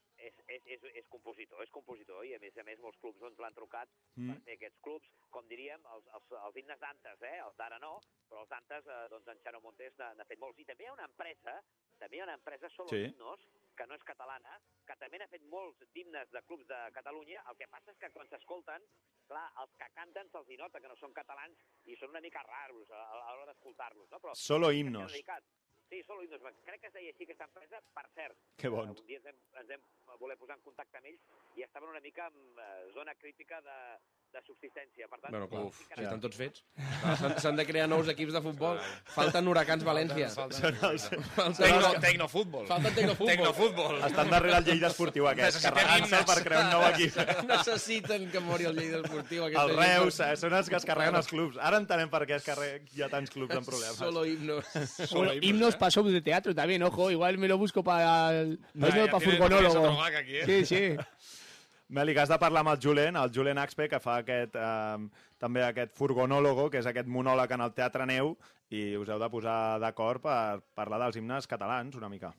[1.40, 4.34] Compositor, és compositor, i a més a més molts clubs doncs, l'han trucat Mm.
[4.34, 7.38] per fer aquests clubs, com diríem, els, els, els himnes d'antes, eh?
[7.40, 10.60] els d'ara no, però els d'antes, eh, doncs en Xano Montes n'ha fet molts.
[10.60, 11.64] I també hi ha una empresa,
[11.98, 13.06] també hi ha una empresa, Solo Sí.
[13.06, 13.40] Himnos,
[13.78, 17.44] que no és catalana, que també n'ha fet molts d'himnes de clubs de Catalunya.
[17.50, 18.84] El que passa és que quan s'escolten,
[19.28, 22.90] clar, els que canten se'ls nota que no són catalans i són una mica raros
[22.92, 24.10] a, a l'hora d'escoltar-los.
[24.12, 24.20] No?
[24.20, 25.14] Però Solo Himnos.
[25.90, 26.42] Sí, Solo Himnos.
[26.66, 28.38] Crec que es deia així aquesta empresa, per cert.
[28.62, 29.00] Que bons.
[29.02, 29.86] Un dia ens hem, ens hem
[30.22, 31.24] voler posar en contacte amb ells
[31.58, 33.78] i estaven una mica en eh, zona crítica de,
[34.34, 35.08] de subsistència.
[35.10, 36.64] Per tant, Bueno, clar, uf, si estan tots fets.
[37.20, 38.80] S'han- S'han de crear nous equips de futbol.
[39.16, 40.30] Falten huracans València.
[40.30, 42.68] Falten- Falten- Tecno, tecnofutbol.
[42.68, 43.28] Falta tecnofutbol.
[43.36, 44.04] Tecnofutbol.
[44.06, 47.18] Estan darrere el Lleida Esportiu aquest, carregant-se per crear un nou equip.
[47.50, 49.46] Necessiten que mori el Lleida Esportiu.
[49.50, 49.76] El.
[49.76, 51.58] Reus, eh, són els que es carreguen els clubs.
[51.58, 52.48] Ara entenem per què es
[52.96, 53.96] hi ha tants clubs amb problemes.
[53.96, 54.66] Solo himnos.
[55.12, 57.10] Bueno, himnos para show de teatro también, ojo.
[57.12, 60.06] Igual me lo busco para no, para tienes- furgonólogo.
[60.08, 60.66] ¿eh?
[60.66, 60.96] Sí,
[61.90, 61.96] sí.
[61.98, 65.10] Mèlic, has de parlar amb el Julen, el Julen Axpe, que fa aquest, eh,
[65.42, 68.36] també aquest furgonòlogo, que és aquest monòleg en el Teatre Neu,
[68.70, 72.32] i us heu de posar d'acord per parlar dels himnes catalans una mica.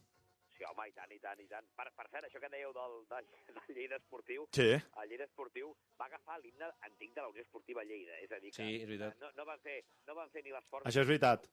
[0.57, 1.65] Sí, home, i tant, i tant, i tant.
[1.75, 4.69] Per, per cert, això que dèieu del, del, del Lleida Esportiu, Sí.
[4.77, 8.13] el Lleida Esportiu va agafar l'himne antic de la Unió Esportiva Lleida.
[8.23, 9.17] És a dir, que Sí, és veritat.
[9.21, 10.87] No, no, van fer, no van fer ni l'esforç...
[10.87, 11.49] Això és veritat.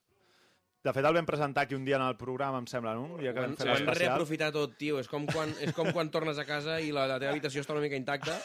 [0.84, 3.08] De fet, el vam presentar aquí un dia en el programa, em sembla, no?
[3.16, 5.00] Un dia que vam fer van reaprofitar tot, tio.
[5.02, 7.74] És com quan, és com quan tornes a casa i la, la teva habitació està
[7.74, 8.36] una mica intacta.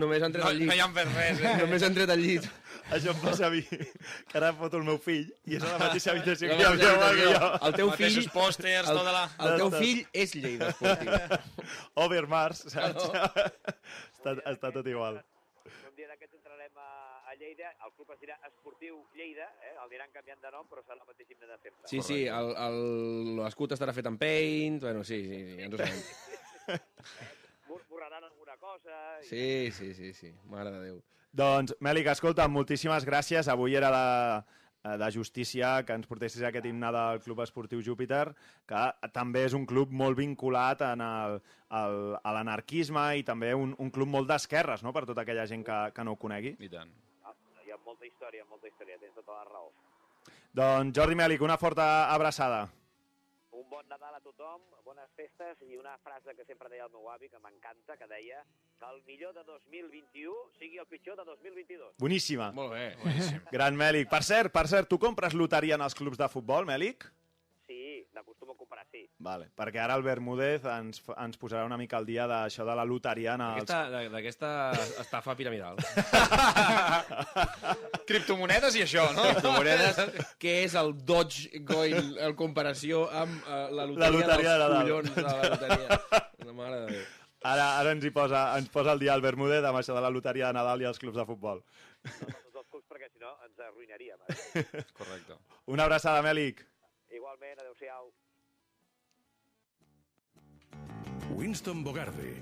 [0.00, 0.68] Només han tret No, el llit.
[0.68, 1.54] no hi han fet res, eh?
[1.62, 2.46] Només han tret el llit.
[2.92, 5.78] Això em passa a mi, que ara foto el meu fill, i és a la
[5.86, 7.32] mateixa habitació que La havia mateixa igual que jo.
[7.32, 7.68] habitació.
[7.68, 8.10] El teu fill...
[8.12, 9.24] Mateixos pòsters, el, tota la...
[9.48, 11.40] el teu fill és Lleida Esportiu.
[12.04, 13.08] Overmars, saps?
[14.18, 15.20] està, està tot igual.
[15.64, 19.74] Un dia d'aquests entrarem a, a Lleida, el club es dirà Esportiu Lleida, eh?
[19.84, 21.88] el diran canviant de nom, però serà el mateix himne de sempre.
[21.90, 24.80] Sí, sí, el- el- l'escut estarà fet amb paint...
[24.86, 26.80] Bueno, sí, sí, sí ja ens ho sabem.
[27.68, 29.00] Bor- Borraran alguna cosa...
[29.22, 29.26] I...
[29.28, 30.32] Sí, sí, sí, sí.
[30.52, 31.00] Mare de Déu.
[31.34, 33.48] Doncs, Mèlic, escolta, moltíssimes gràcies.
[33.50, 34.04] Avui era de,
[34.86, 38.28] eh, de justícia que ens portessis aquest himne del Club Esportiu Júpiter,
[38.70, 38.84] que
[39.16, 41.40] també és un club molt vinculat en el,
[41.74, 45.66] el, a l'anarquisme i també un, un club molt d'esquerres, no?, per tota aquella gent
[45.66, 46.54] que, que no ho conegui.
[46.62, 46.94] I tant.
[47.84, 49.68] Molta història, molta història, tens tota la raó.
[50.54, 52.64] Doncs Jordi Mèlic, una forta abraçada.
[53.54, 57.10] Un bon Nadal a tothom, bones festes i una frase que sempre deia el meu
[57.12, 58.40] avi, que m'encanta, que deia
[58.80, 61.94] que el millor de 2021 sigui el pitjor de 2022.
[62.02, 62.50] Boníssima.
[62.56, 62.88] Molt bé.
[63.52, 64.08] Gran Mèlic.
[64.10, 67.06] Per cert, per cert, tu compres loteria en els clubs de futbol, Mèlic?
[67.66, 69.06] Sí, n'acostumo a comprar, sí.
[69.24, 72.84] Vale, perquè ara el Bermúdez ens, ens posarà una mica al dia d'això de la
[72.84, 73.62] loteria en els...
[73.64, 74.50] Aquesta- D'aquesta
[75.00, 75.76] estafa piramidal.
[78.08, 79.24] Criptomonedes i això, no?
[79.30, 80.00] Criptomonedes,
[80.40, 84.90] que és el Dogecoin en comparació amb uh, la loteria, La loteria de dels Nadal.
[84.90, 86.00] collons de la loteria.
[86.44, 87.04] La mare de Déu.
[87.44, 90.12] Ara, ara ens hi posa, ens posa el dia el Bermúdez amb això de la
[90.12, 91.60] loteria de Nadal i els clubs de futbol.
[92.04, 94.20] Tots els clubs, perquè si no ens arruïnaríem.
[94.28, 94.64] Eh?
[95.00, 95.36] Correcte.
[95.72, 96.62] Una abraçada, Mèlic.
[97.14, 98.10] Igualment, adeu-siau.
[101.38, 102.32] Winston Bogarde,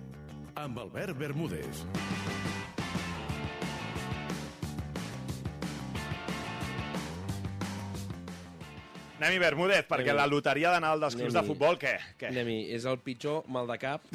[0.56, 1.85] amb Albert Bermúdez.
[9.22, 10.18] Anem-hi, Bermúdez, perquè Anem-hi.
[10.18, 11.94] la loteria de Nadal dels clubs de futbol, què?
[12.18, 12.32] què?
[12.32, 12.72] Anem-hi.
[12.74, 14.08] És el pitjor mal de cap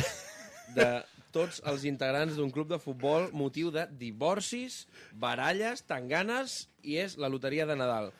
[0.76, 0.88] de
[1.32, 4.82] tots els integrants d'un club de futbol motiu de divorcis,
[5.14, 8.12] baralles, tanganes i és la loteria de Nadal.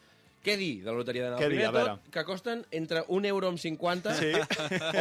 [0.48, 1.44] Què dir de la loteria de Nadal?
[1.44, 1.58] Què dir?
[1.58, 1.96] Primer A de veure.
[1.98, 4.32] tot, que costen entre un euro amb 50 Sí.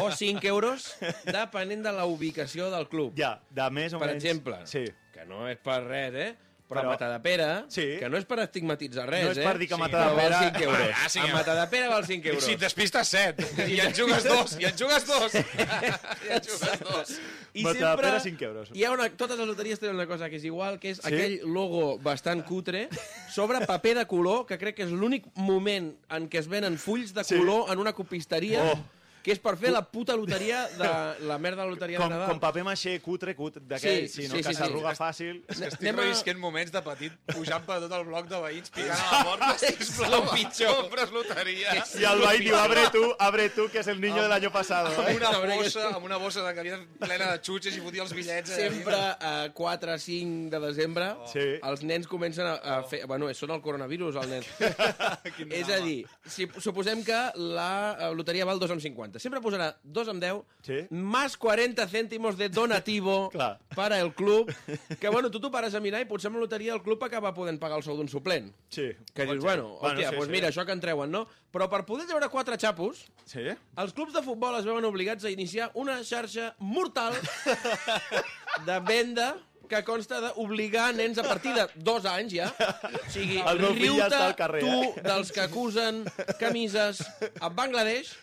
[0.03, 0.89] o 5 euros,
[1.25, 3.13] depenent de la ubicació del club.
[3.17, 4.25] Ja, de més o Per menys...
[4.25, 4.85] exemple, Sí.
[5.15, 6.35] que no és per res, eh?
[6.69, 7.85] Però, Però- a Matadepera, Sí.
[8.01, 9.43] que no és per estigmatitzar res, No és eh?
[9.45, 10.89] per dir que sí, Matadepera- Val 5 euros.
[10.97, 11.33] Ah, sí, a eh?
[11.33, 12.45] Matadepera val 5 I euros.
[12.47, 13.47] si et despistes, 7.
[13.71, 14.57] I en jugues dos.
[14.61, 15.35] I en jugues dos.
[15.35, 17.21] I en jugues dos.
[17.55, 18.71] I Matadepera, sempre 5 euros.
[18.75, 21.07] Hi ha una, totes les loteries tenen una cosa que és igual, que és Sí?
[21.07, 22.89] aquell logo bastant cutre
[23.33, 27.15] sobre paper de color, que crec que és l'únic moment en què es venen fulls
[27.15, 27.37] de Sí.
[27.39, 28.79] color en una copisteria, Oh.
[29.27, 30.89] Que és per fer la puta loteria de
[31.27, 32.29] la merda de la loteria Com, de Nadal.
[32.31, 34.37] com paper maixer cutre, cutre d'aquell, Sí, sí, no?
[34.37, 34.61] sí, que sí, sí.
[34.61, 35.41] s'arruga fàcil.
[35.51, 38.39] És que estic Anem a- revisquent moments de petit pujant per tot el bloc de
[38.45, 39.49] veïns picant a la porta.
[39.65, 40.77] Sisplau, pitjor.
[40.85, 41.75] compres loteria.
[41.99, 44.95] I el veí diu, abre tu, abre tu, que és el niño del año pasado.
[44.95, 45.17] Amb Eh?
[45.17, 48.51] una bossa, amb una bossa de que havia plena de xutxes i fotia els bitllets.
[48.55, 51.41] eh, Sempre a 4 5 de desembre Sí.
[51.63, 53.03] els nens comencen a, a fer...
[53.07, 54.45] Bueno, són el coronavirus, el nen.
[55.51, 59.16] és a dir, si suposem que la eh, loteria val 2,50.
[59.19, 60.87] Sempre posarà 2 amb 10, Sí.
[60.91, 63.31] más 40 cèntimos de donativo
[63.77, 64.51] para el club,
[65.01, 67.33] que bueno, tu t'ho pares a mirar i potser amb la loteria el club acaba
[67.35, 68.53] podent pagar el sou d'un suplent.
[68.69, 68.91] Sí.
[69.15, 70.33] Que dius, bueno, Bueno, hòstia, sí, doncs sí.
[70.33, 71.27] mira, això que en treuen, no?
[71.53, 73.43] Però per poder treure quatre xapos, Sí?
[73.77, 77.15] els clubs de futbol es veuen obligats a iniciar una xarxa mortal
[78.67, 79.37] de venda
[79.71, 82.49] que consta d'obligar nens a partir de dos anys ja.
[82.51, 85.05] O sigui, El meu fill ja riu-te està al carrer, tu eh?
[85.07, 86.03] dels que acusen
[86.41, 87.03] camises
[87.41, 88.15] a Bangladesh,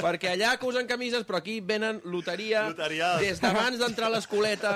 [0.00, 3.16] perquè allà acusen camises, però aquí venen loteria, Loteria.
[3.22, 4.74] des d'abans d'entrar a l'escoleta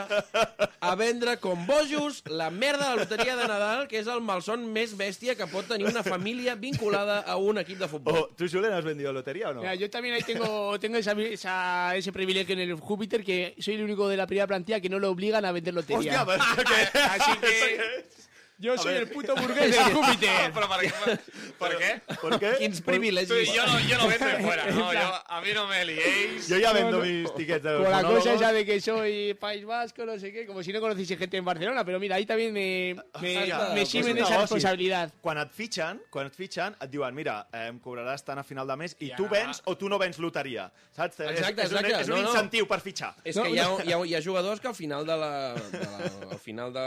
[0.82, 4.62] a vendre com bojos la merda de la loteria de Nadal, que és el malson
[4.72, 8.16] més bèstia que pot tenir una família vinculada a un equip de futbol.
[8.16, 9.60] Oh, ¿Tú, Julen, has vendido lotería o no?
[9.60, 13.74] Mira, yo también ahí tengo, tengo esa, esa- ese privilegio en el Júpiter que soy
[13.74, 16.24] el único de la primera plantilla que no lo obligan a vender lotería.
[16.24, 16.98] Què?
[17.10, 18.06] Así que
[18.60, 20.52] yo soy el puto burgués del Júpiter.
[20.52, 21.18] Però per què?
[21.58, 21.90] Per què?
[22.20, 22.50] ¿Por qué?
[22.58, 23.54] Quins Tu, privilegis.
[23.54, 26.46] yo no, yo no vendo de fuera, no, yo, a mí no me liéis.
[26.48, 27.10] Yo ya vendo No, no.
[27.10, 30.32] mis tickets de los Con la cosa esa de que soy País Vasco, no sé
[30.32, 33.58] qué, como si no conociese gente en Barcelona, pero mira, ahí también me, me, Hòstia,
[33.74, 34.34] me un esa negoci.
[34.40, 35.10] responsabilidad.
[35.20, 38.66] Quan et fitxen, quan et fitxen, et diuen, mira, eh, em cobraràs tant a final
[38.68, 39.16] de mes i Ja.
[39.16, 40.70] tu vens o tu no vens loteria.
[40.94, 41.20] Saps?
[41.20, 42.00] Exacte, és, és, un, exacte.
[42.02, 42.28] és un No, no.
[42.28, 43.14] incentiu per fitxar.
[43.24, 45.54] És No, que hi ha, hi, ha, hi ha jugadors que al final de, la,
[45.54, 46.84] de la, al final de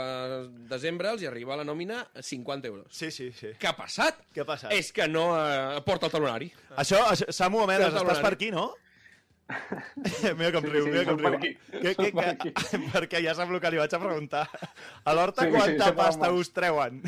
[0.70, 2.86] desembre els hi arriba la nòmina a 50 euros.
[2.94, 3.54] Sí, sí, sí.
[3.60, 4.20] Què ha passat?
[4.34, 4.72] Què ha passat?
[4.76, 6.50] És que no eh, porta el talonari.
[6.76, 8.24] Això, això Samu Omedes, estàs talonari.
[8.28, 8.70] per aquí, no?
[10.38, 11.34] mira com Sí, riu, sí, mira com riu.
[11.40, 12.52] Que, que, per que,
[12.94, 14.44] perquè ja sap el que li vaig a preguntar.
[15.04, 17.02] A l'Horta, Sí, sí, quanta sempre pasta us treuen?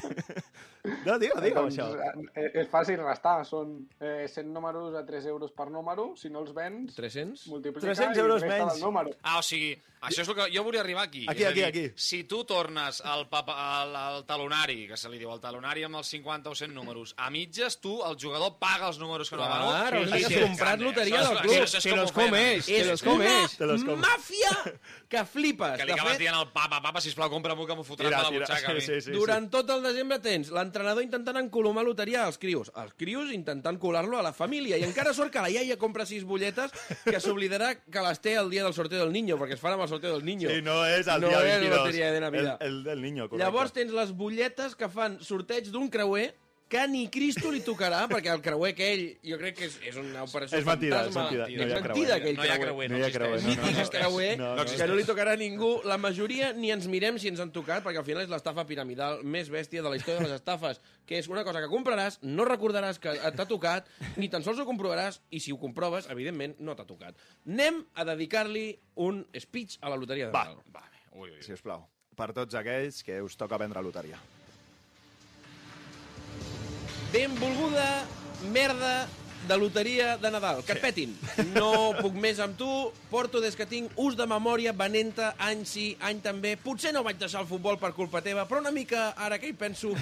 [1.04, 1.88] No, digue, digue Doncs, això.
[2.34, 6.40] eh, és fàcil restar, són eh, 100 números a 3 euros per número, si no
[6.40, 7.46] els vens, 300?
[7.48, 8.80] multiplica 300 i euros menys.
[8.80, 9.10] número.
[9.22, 9.72] Ah, o sigui,
[10.02, 11.24] això és el que jo volia arribar aquí.
[11.28, 11.84] Aquí, és aquí, dir, aquí.
[11.96, 15.96] Si tu tornes al, papa, al, al talonari, que se li diu el talonari amb
[15.96, 19.44] els 50 o 100 números, a mitges, tu, el jugador, paga els números que no
[19.44, 19.72] ha venut.
[19.76, 21.54] Claro, Sí, sí, sí, has comprat loteria Això del és- club.
[21.56, 22.26] això és Te com los ho fem.
[22.30, 23.56] comes, te És los una comes.
[23.56, 24.06] Te los comes.
[24.06, 24.74] màfia
[25.08, 25.76] que flipes.
[25.76, 28.20] Que li De acabes fet, dient al papa, papa, sisplau, compra-m'ho, que m'ho fotran Tira,
[28.20, 28.70] a la butxaca.
[28.70, 28.80] a mi.
[28.80, 29.12] Sí, sí, sí.
[29.12, 34.18] Durant tot el desembre tens l'entrenador intentant encolomar loteria als crios, els crios intentant colar-lo
[34.18, 36.72] a la família, i encara sort que la iaia compra sis butlletes
[37.04, 39.86] que s'oblidarà que les té el dia del sorteo del niño, perquè es fan amb
[39.86, 40.50] el sorteo del niño.
[40.52, 41.78] Sí, no és el No dia és 22.
[41.78, 42.56] loteria de Navidad.
[42.60, 43.44] El, el del niño, correcte.
[43.44, 46.34] Llavors tens les butlletes que fan sorteig d'un creuer
[46.68, 50.24] que ni Cristo li tocarà, perquè el creuer aquell, jo crec que és, és una
[50.26, 51.22] operació És mentida, és fantasma.
[51.30, 51.44] mentida.
[51.46, 51.86] No hi ha és creuer.
[51.86, 52.66] mentida aquell No hi ha creuer.
[52.66, 55.32] creuer, No hi ha creuer, no, Mític és creuer, No, no, que no li tocarà
[55.32, 55.70] a ningú.
[55.84, 59.22] La majoria ni ens mirem si ens han tocat, perquè al final és l'estafa piramidal
[59.22, 62.44] més bèstia de la història de les estafes, que és una cosa que compraràs, no
[62.44, 66.74] recordaràs que t'ha tocat, ni tan sols ho comprovaràs, i si ho comproves, evidentment, no
[66.74, 67.14] t'ha tocat.
[67.46, 70.64] Anem a dedicar-li un speech a la loteria de Va, Nadal.
[70.74, 71.04] Va, bé.
[71.20, 74.18] Ui, ui, Si us plau, per tots aquells que us toca vendre loteria.
[77.16, 78.04] Benvolguda
[78.52, 79.08] merda
[79.48, 80.58] de loteria de Nadal.
[80.66, 81.14] Que et petin.
[81.54, 82.68] No puc més amb tu.
[83.08, 86.58] Porto des que tinc ús de memòria, venenta, any sí, any també.
[86.60, 89.56] Potser no vaig deixar el futbol per culpa teva, però una mica, ara que hi
[89.56, 89.94] penso,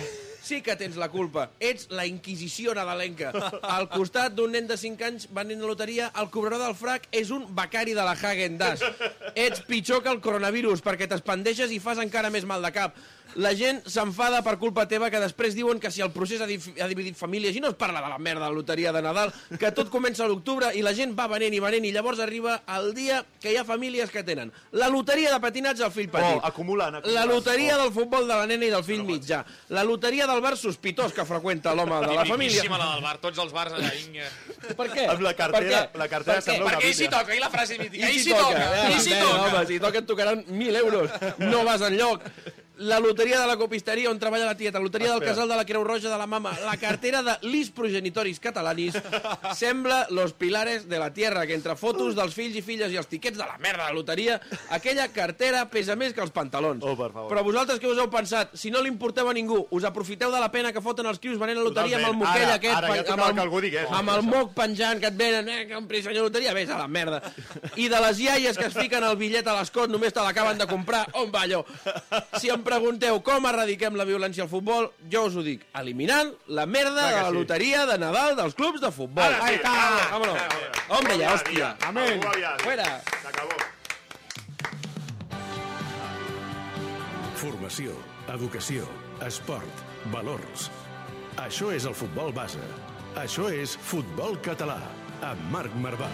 [0.43, 1.47] sí que tens la culpa.
[1.63, 3.31] Ets la inquisició nadalenca.
[3.63, 7.31] Al costat d'un nen de 5 anys venent la loteria, el cobrador del frac és
[7.31, 8.83] un becari de la Häagen-Dazs.
[9.39, 12.99] Ets pitjor que el coronavirus, perquè t'espandeixes i fas encara més mal de cap.
[13.37, 16.71] La gent s'enfada per culpa teva que després diuen que si el procés ha, dif-
[16.81, 19.33] ha dividit famílies i no es parla de la merda de la loteria de Nadal,
[19.59, 22.61] que tot comença a l'octubre i la gent va venent i venent i llavors arriba
[22.77, 26.39] el dia que hi ha famílies que tenen la loteria de patinatge al fill petit.
[26.39, 27.15] Oh, acumulant, acumulant.
[27.15, 27.83] La loteria Oh.
[27.83, 29.45] del futbol de la nena i del fill mitjà.
[29.71, 32.61] La loteria del bar sospitós que freqüenta l'home de la família.
[32.63, 34.29] Tipiquíssima la del bar, tots els bars allà, Inga.
[34.77, 35.07] Per què?
[35.11, 35.99] Amb la cartera, Per què?
[35.99, 36.51] la cartera Per què?
[36.53, 39.01] sembla una Perquè hi s'hi toca, i la frase mítica, si s'hi toca, toca, hi
[39.01, 39.41] s'hi eh, toca.
[39.57, 41.11] Home, si toca et tocaran 1.000 euros.
[41.39, 42.23] No vas enlloc.
[42.77, 45.65] La loteria de la copisteria on treballa la tieta, la loteria del casal de la
[45.65, 48.95] Creu Roja de la mama, la cartera de lis progenitoris catalanis,
[49.55, 53.07] sembla los pilares de la tierra, que entre fotos dels fills i filles i els
[53.07, 54.41] tiquets de la merda de la loteria,
[54.75, 56.83] aquella cartera pesa més que els pantalons.
[56.83, 57.31] Oh, per favor.
[57.31, 58.57] Però vosaltres què us heu pensat?
[58.59, 61.39] Si no li importeu a ningú, us aprofiteu de la pena que foten els crios
[61.39, 62.27] venent la loteria amb el Totalment.
[62.27, 63.87] moquell Ara- aquest, ara ja amb, que algú digués.
[64.01, 66.89] amb el moc penjant que et venen, eh, que compri senyor loteria, vés a la
[66.89, 67.23] merda.
[67.77, 70.67] I de les iaies que es fiquen el bitllet a l'escot, només te l'acaben de
[70.67, 71.63] comprar, on va allò?
[72.41, 76.65] Si em pregunteu com erradiquem la violència al futbol, jo us ho dic, eliminant la
[76.67, 77.35] merda Clar que de la sí.
[77.39, 79.25] loteria de Nadal dels clubs de futbol.
[79.25, 79.73] Ara sí, Ahí está.
[79.73, 80.37] ara, Vámonos.
[80.41, 80.73] ara.
[80.99, 81.71] Hombre, ya, Algú hòstia.
[81.71, 82.13] havia, Amén.
[82.13, 82.57] algú havia.
[82.65, 82.89] Fuera.
[83.23, 83.57] S'acabó.
[87.37, 87.93] Formació,
[88.33, 88.87] educació,
[89.27, 90.71] esport, valors.
[91.45, 92.63] Això és el futbol base.
[93.21, 94.79] Això és Futbol Català,
[95.23, 96.09] amb Marc Marvà.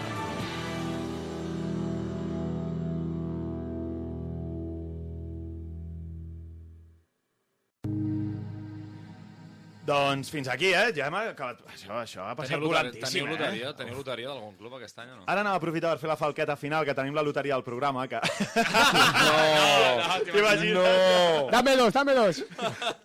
[9.85, 10.91] Doncs fins aquí, eh?
[10.93, 11.61] Ja hem acabat.
[11.73, 13.31] Això, això ha passat Teniu volantíssim, teniu eh?
[13.33, 15.23] loteria, teniu loteria d'algun club aquest any o no?
[15.25, 18.05] Ara anem a aprofitar per fer la falqueta final, que tenim la loteria al programa,
[18.11, 18.21] que...
[18.21, 19.39] No.
[20.29, 20.75] T'imagines?
[20.77, 21.47] No.
[21.55, 22.43] Dame dos, dame dos.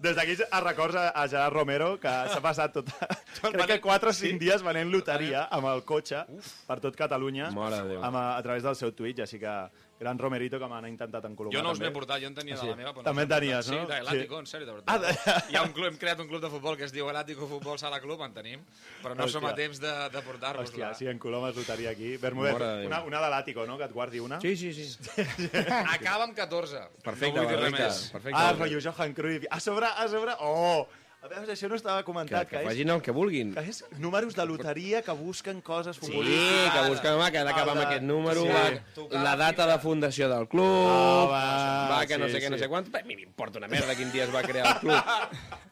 [0.04, 2.92] Des d'aquí es records a, a Gerard Romero, que s'ha passat tot...
[3.40, 6.22] Crec que 4 o 5 dies venent loteria amb el cotxe
[6.68, 9.56] per tot Catalunya Mare amb, a, a través del seu Twitch, així que
[9.98, 11.88] gran Romerito que m'han intentat encolomar Jo no us també.
[11.88, 12.92] n'he portat, jo en tenia de la meva.
[12.92, 13.86] Però També no en tenies, Sí, no?
[13.86, 14.04] de Sí.
[14.06, 15.24] l'Àtico, en sèrio, de Ah, veritat.
[15.46, 17.48] de- Hi ha un club, hem creat un club de futbol que es diu l'Àtico
[17.48, 18.60] Futbol Sala Club, en tenim,
[19.02, 19.56] però no som a Hòstia.
[19.56, 20.90] temps de, de portar-vos-la.
[20.90, 22.16] Hòstia, si en colomes loteria aquí.
[22.18, 23.78] Bermudet, de una, una de l'Àtico, no?
[23.78, 24.40] Que et guardi una.
[24.40, 24.98] Sí, sí, sí.
[25.96, 26.78] Acaba amb 14.
[27.02, 28.10] Perfecte, no vull dir res més.
[28.12, 28.36] Perfecte.
[28.38, 29.46] Ah, el rotllo Johan Cruyff.
[29.50, 30.32] A sobre, a sobre...
[30.40, 30.86] Oh!
[31.26, 33.52] A veure, això no estava Que, comentat, que que, és, facin el que vulguin.
[33.54, 36.72] que és números de loteria que busquen coses Sí, futbolístiques.
[36.72, 38.48] que busquem home, que ha d'acabar amb aquest número, sí.
[38.54, 42.50] va, la data de fundació del club, Ah, va, va, que no sí, sé què,
[42.50, 42.62] no sí.
[42.62, 42.86] sé quant.
[42.94, 45.02] A mi m'importa una merda quin dia es va crear el club.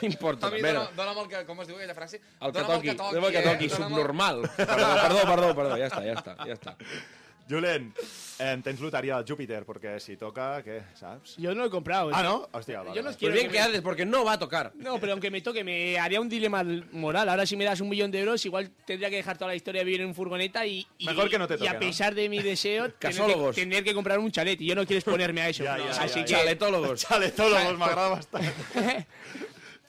[0.00, 0.90] M'importa una dona, merda.
[0.96, 1.38] dona'm el que...
[1.48, 2.20] Com es diu aquella frase?
[2.40, 3.70] El que toqui, el que toqui, el que toqui, eh?
[3.74, 4.44] Subnormal.
[4.56, 6.76] Perdó, perdó, perdó, perdó, ja està, ja està, ja està.
[7.50, 7.92] Julen,
[8.38, 11.34] eh, tens loteria del Júpiter, porque si toca, què, saps?
[11.36, 12.10] Yo no lo he comprado.
[12.14, 12.48] Ah, ¿no?
[12.52, 12.90] Hostia, vale.
[12.94, 13.16] Yo no vale.
[13.18, 14.72] quiero Pues bien que que me- haces, porque no va a tocar.
[14.76, 17.28] No, pero aunque me toque, me haría un dilema moral.
[17.28, 19.80] Ahora si me das un millón de euros, igual tendría que dejar toda la historia
[19.80, 21.80] de vivir en un furgoneta y, y, Mejor que no te y toque, a ¿no?
[21.80, 24.60] pesar de mi deseo, tener que, tener que comprar un chalet.
[24.60, 25.64] Y yo no quiero exponerme a eso.
[25.64, 26.32] Ya, ya, Así ya, que...
[26.34, 27.00] Chaletólogos.
[27.00, 28.44] Chaletólogos, m'agrada bastant.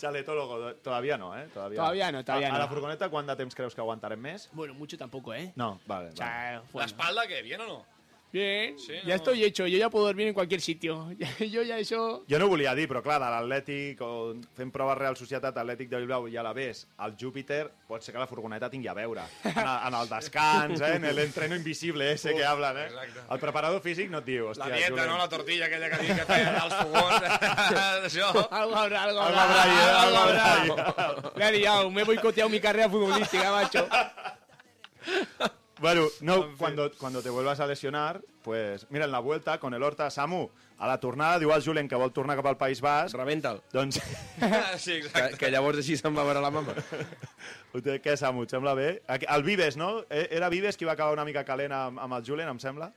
[0.02, 1.48] Chaletólogo, todavía no, eh?
[1.54, 2.60] Todavía, Todavía no, todavía a, A no.
[2.60, 4.50] la furgoneta, de temps creus que aguantarem més?
[4.52, 5.54] Bueno, mucho tampoco, ¿eh?
[5.56, 6.56] No, vale, vale.
[6.56, 6.88] La bueno.
[6.88, 7.44] espalda, què?
[7.44, 7.86] Bien o no?
[8.34, 9.16] Bien, Sí, ya no.
[9.16, 9.68] estoy hecho.
[9.68, 11.12] Yo ya puedo dormir en cualquier sitio.
[11.40, 12.24] yo ya eso...
[12.30, 15.90] Jo no ho volia dir, però clar, de l'Atlètic, o fent proves Real Societat Atlètic
[15.92, 18.94] de Bilbao i a la vés, al Júpiter, pot ser que la furgoneta tingui a
[18.96, 19.26] veure.
[19.44, 20.94] En, el, en el descans, eh?
[20.96, 22.86] en el entreno invisible ese que hablan, eh?
[22.86, 23.20] exacte.
[23.30, 25.10] El preparador físic no et diu, La hòstia, dieta, Julen.
[25.12, 25.18] no?
[25.18, 27.22] La tortilla aquella que dic que feien als fogons.
[28.08, 28.48] Això.
[28.50, 29.44] Algo habrá, algo Algo habrá.
[29.44, 31.06] habrá ahí, eh, algo algo habrá.
[31.06, 33.88] habrá Me he liado, me he boicoteado mi carrera futbolística, macho.
[35.82, 39.82] Bueno, no, cuando, cuando te vuelvas a lesionar, pues mira, en la vuelta, con el
[39.84, 43.16] Horta, Samu, a la tornada, diu al Julen que vol tornar cap al País Basc,
[43.18, 43.62] Rebenta'l.
[43.74, 44.00] doncs,
[44.78, 45.38] Sí, Que, exacte.
[45.38, 46.74] que llavors així se'n va a veure la mama.
[47.74, 49.02] què, Samu, et sembla bé?
[49.08, 50.06] El Vives, no?
[50.10, 52.92] Eh, Era Vives qui va acabar una mica calent amb, amb el Julen, em sembla?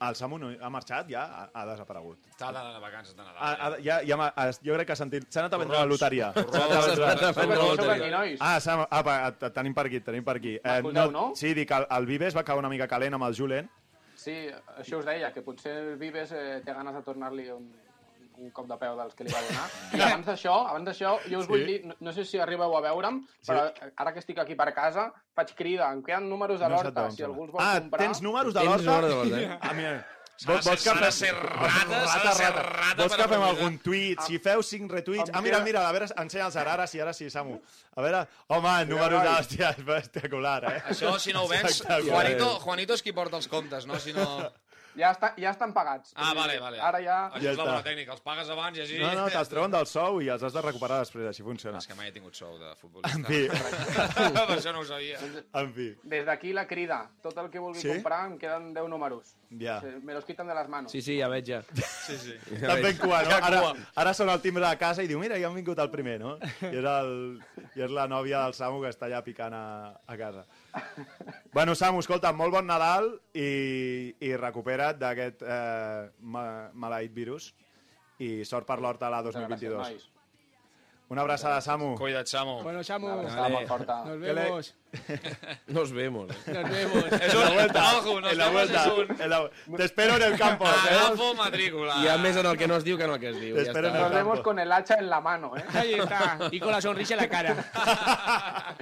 [0.00, 2.22] El Samu no, ha marxat, ja ha, ha desaparegut.
[2.30, 3.36] Està de vacances de Nadal.
[3.36, 5.26] Ah, ah, ja, ja, ha- jo crec que ha sentit...
[5.28, 6.30] S'ha anat a vendre la loteria.
[8.40, 10.54] Ah, Sam, apa, et- tenim per aquí, tenim per aquí.
[10.56, 11.26] Eh, M'escolteu, no?
[11.36, 13.68] Sí, dic, el, el Vives va caure una mica calent amb el Julen.
[14.16, 14.34] Sí,
[14.78, 17.68] això us deia, que potser el Vives eh, té ganes de tornar-li un,
[18.40, 19.66] un cop de peu dels que li va donar.
[19.98, 21.50] I abans d'això, abans d'això, jo us Sí?
[21.52, 24.70] vull dir, no, no sé si arribeu a veure'm, però ara que estic aquí per
[24.76, 27.74] casa, faig crida, em queden números de No l'Horta, em si algú els vol Ah,
[27.80, 28.06] comprar...
[28.06, 28.96] tens números de Tens l'Horta?
[28.96, 29.58] números de l'Horta, eh?
[29.70, 30.00] Ah, mira.
[30.40, 34.22] De ser- s'ha de ser rata, de ser rata Vols que fem algun tuit?
[34.24, 35.28] Si feu 5 retuits...
[35.36, 37.58] Ah, mira, mira, a veure, ensenya'ls ara, ara sí, ara sí, Samu.
[37.92, 40.78] A veure, home, números de l'hòstia, és espectacular, eh?
[40.94, 42.14] Això, si no ho vens, Espectacular.
[42.24, 44.00] Juanito, Juanito és qui porta els comptes, no?
[44.00, 44.24] Si no...
[44.98, 46.12] Ja, està, ja estan pagats.
[46.16, 46.80] Ah, vale, vale.
[46.82, 47.18] Ara ja...
[47.30, 48.98] Això Ja és la bona tècnica, els pagues abans i així...
[48.98, 51.78] No, no, te'ls treuen del sou i els has de recuperar després, així funciona.
[51.78, 53.16] És que mai he tingut sou de futbolista.
[53.16, 53.44] En fi,
[54.34, 55.20] per això no ho sabia.
[55.62, 57.00] en fi, Des d'aquí la crida.
[57.22, 57.88] Tot el que vulgui Sí?
[57.94, 59.34] comprar, em queden 10 números.
[59.58, 59.80] ja.
[60.02, 60.90] Me los quitan de les manos.
[60.92, 61.62] Sí, sí, ja veig, ja.
[61.74, 62.34] Sí, sí.
[62.58, 63.38] Estan fent cua, no?
[63.46, 63.62] Ara,
[63.94, 66.36] ara sona el timbre de casa i diu, mira, ja han vingut el primer, no?
[66.66, 67.14] I és, el,
[67.76, 69.64] i és la nòvia del Samu que està allà picant a,
[70.06, 70.44] a casa.
[71.52, 77.50] Bueno, Samu, escolta, molt bon Nadal i, i recupera't d'aquest eh, ma, maleït virus
[78.22, 79.78] i sort per l'Horta a la Gràcies, 2022.
[79.80, 80.08] nois.
[81.10, 81.96] Una abraçada, Samu.
[81.98, 82.62] Cuida't, Samu.
[82.62, 83.54] Bueno, Samu, Una abraçada Vale.
[83.54, 84.04] molt forta.
[84.04, 84.74] nos vemos.
[85.66, 86.28] Nos vemos.
[86.46, 87.04] Nos vemos.
[87.04, 87.76] Un...
[87.98, 88.94] Ojo, nos en la vuelta.
[88.94, 89.20] un...
[89.20, 89.50] En la...
[89.76, 90.66] Te espero en el campo.
[90.66, 91.96] Agafo matrícula.
[91.98, 93.56] Hi ha més en el que no es diu que en el que es diu.
[93.56, 94.04] Te Ja espero en està.
[94.06, 95.64] Nos vemos con el hacha en la mano, ¿eh?
[95.74, 96.38] Ahí está.
[96.52, 97.56] Y con la sonrisa en la cara.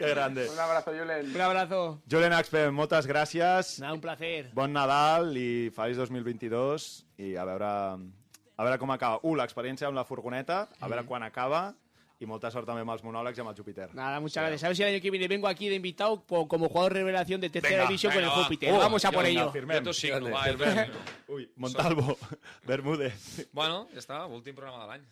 [0.00, 0.46] que grande.
[0.48, 1.34] Un abrazo, Julen.
[1.34, 1.80] Un abrazo.
[2.10, 3.76] Julen Axpe, moltes gràcies.
[3.84, 4.48] Nada, un placer.
[4.56, 6.88] Bon Nadal i feliç 2022
[7.20, 7.68] i a veure,
[8.56, 9.20] a veure com acaba.
[9.22, 11.70] Uh, l'experiència amb la furgoneta, a veure quan acaba
[12.20, 13.86] i molta sort també amb els monòlegs i amb el Júpiter.
[13.96, 14.64] Nada, muchas gracias.
[14.64, 17.48] A ver si el año que viene vengo aquí de invitado como jugador revelación de
[17.48, 18.34] tercera división con el va.
[18.42, 18.72] Júpiter.
[18.74, 19.50] Uh, Vamos a por ello.
[19.52, 19.82] firmem.
[19.84, 20.30] Jo Grande.
[20.30, 20.86] va.
[21.28, 22.18] Ui, Montalvo,
[22.66, 23.48] Bermúdez.
[23.52, 25.06] Bueno, ja està, últim programa de l'any.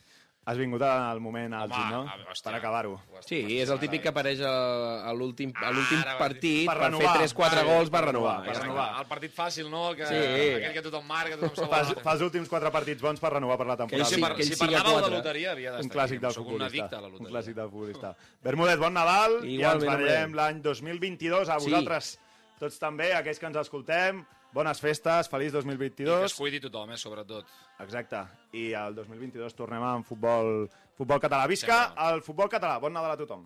[0.48, 1.98] Has vingut al moment àlgid, no?
[2.08, 2.44] a- hòstia.
[2.50, 2.94] Per acabar-ho.
[3.20, 7.10] Sí, és el típic que apareix a, l'últim a l'últim Ara, partit per per, renovar.
[7.18, 8.36] fer 3-4 Sí, gols per per renovar.
[8.46, 8.86] per Ja renovar.
[9.02, 9.94] El partit fàcil, no?
[9.94, 10.14] Que, Sí.
[10.54, 13.58] Aquell que tothom marca, tothom se'l Fas, fas els últims quatre partits bons per renovar
[13.58, 14.08] per la temporada.
[14.08, 17.00] si, que si sigui a parlàveu de loteria, havia d'estar un clàssic del futbolista.
[17.02, 18.16] Un clàssic del futbolista.
[18.42, 21.48] Bermúdez, bon Nadal i ens Igualment, veiem l'any 2022.
[21.50, 21.66] A Sí.
[21.68, 22.18] vosaltres
[22.58, 24.24] tots també, aquells que ens escoltem.
[24.52, 26.34] Bones festes, feliç I que es 2022.
[26.34, 27.44] cuidi tothom, eh, sobretot.
[27.80, 28.24] Exacte.
[28.52, 31.46] I el 2022 tornem amb futbol, futbol català.
[31.46, 32.08] Visca Sempre.
[32.14, 32.78] el futbol català.
[32.80, 33.44] Bon Nadal a tothom.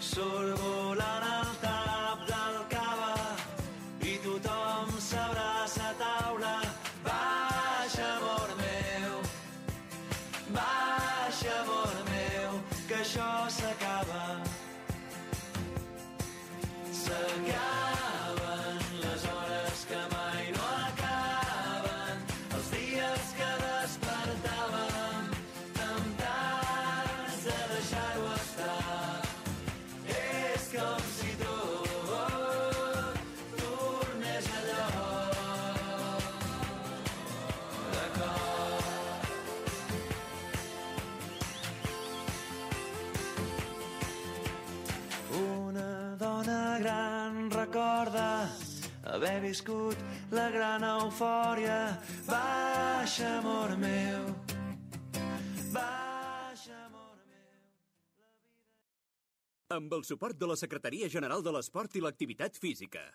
[0.00, 1.77] Surt volant el
[49.48, 49.96] viscut
[50.34, 51.78] la gran eufòria.
[52.28, 54.26] Baixa, amor meu,
[55.72, 57.54] baixa, amor meu.
[59.78, 63.06] Amb el suport de la Secretaria General de l'Esport i l'Activitat Física.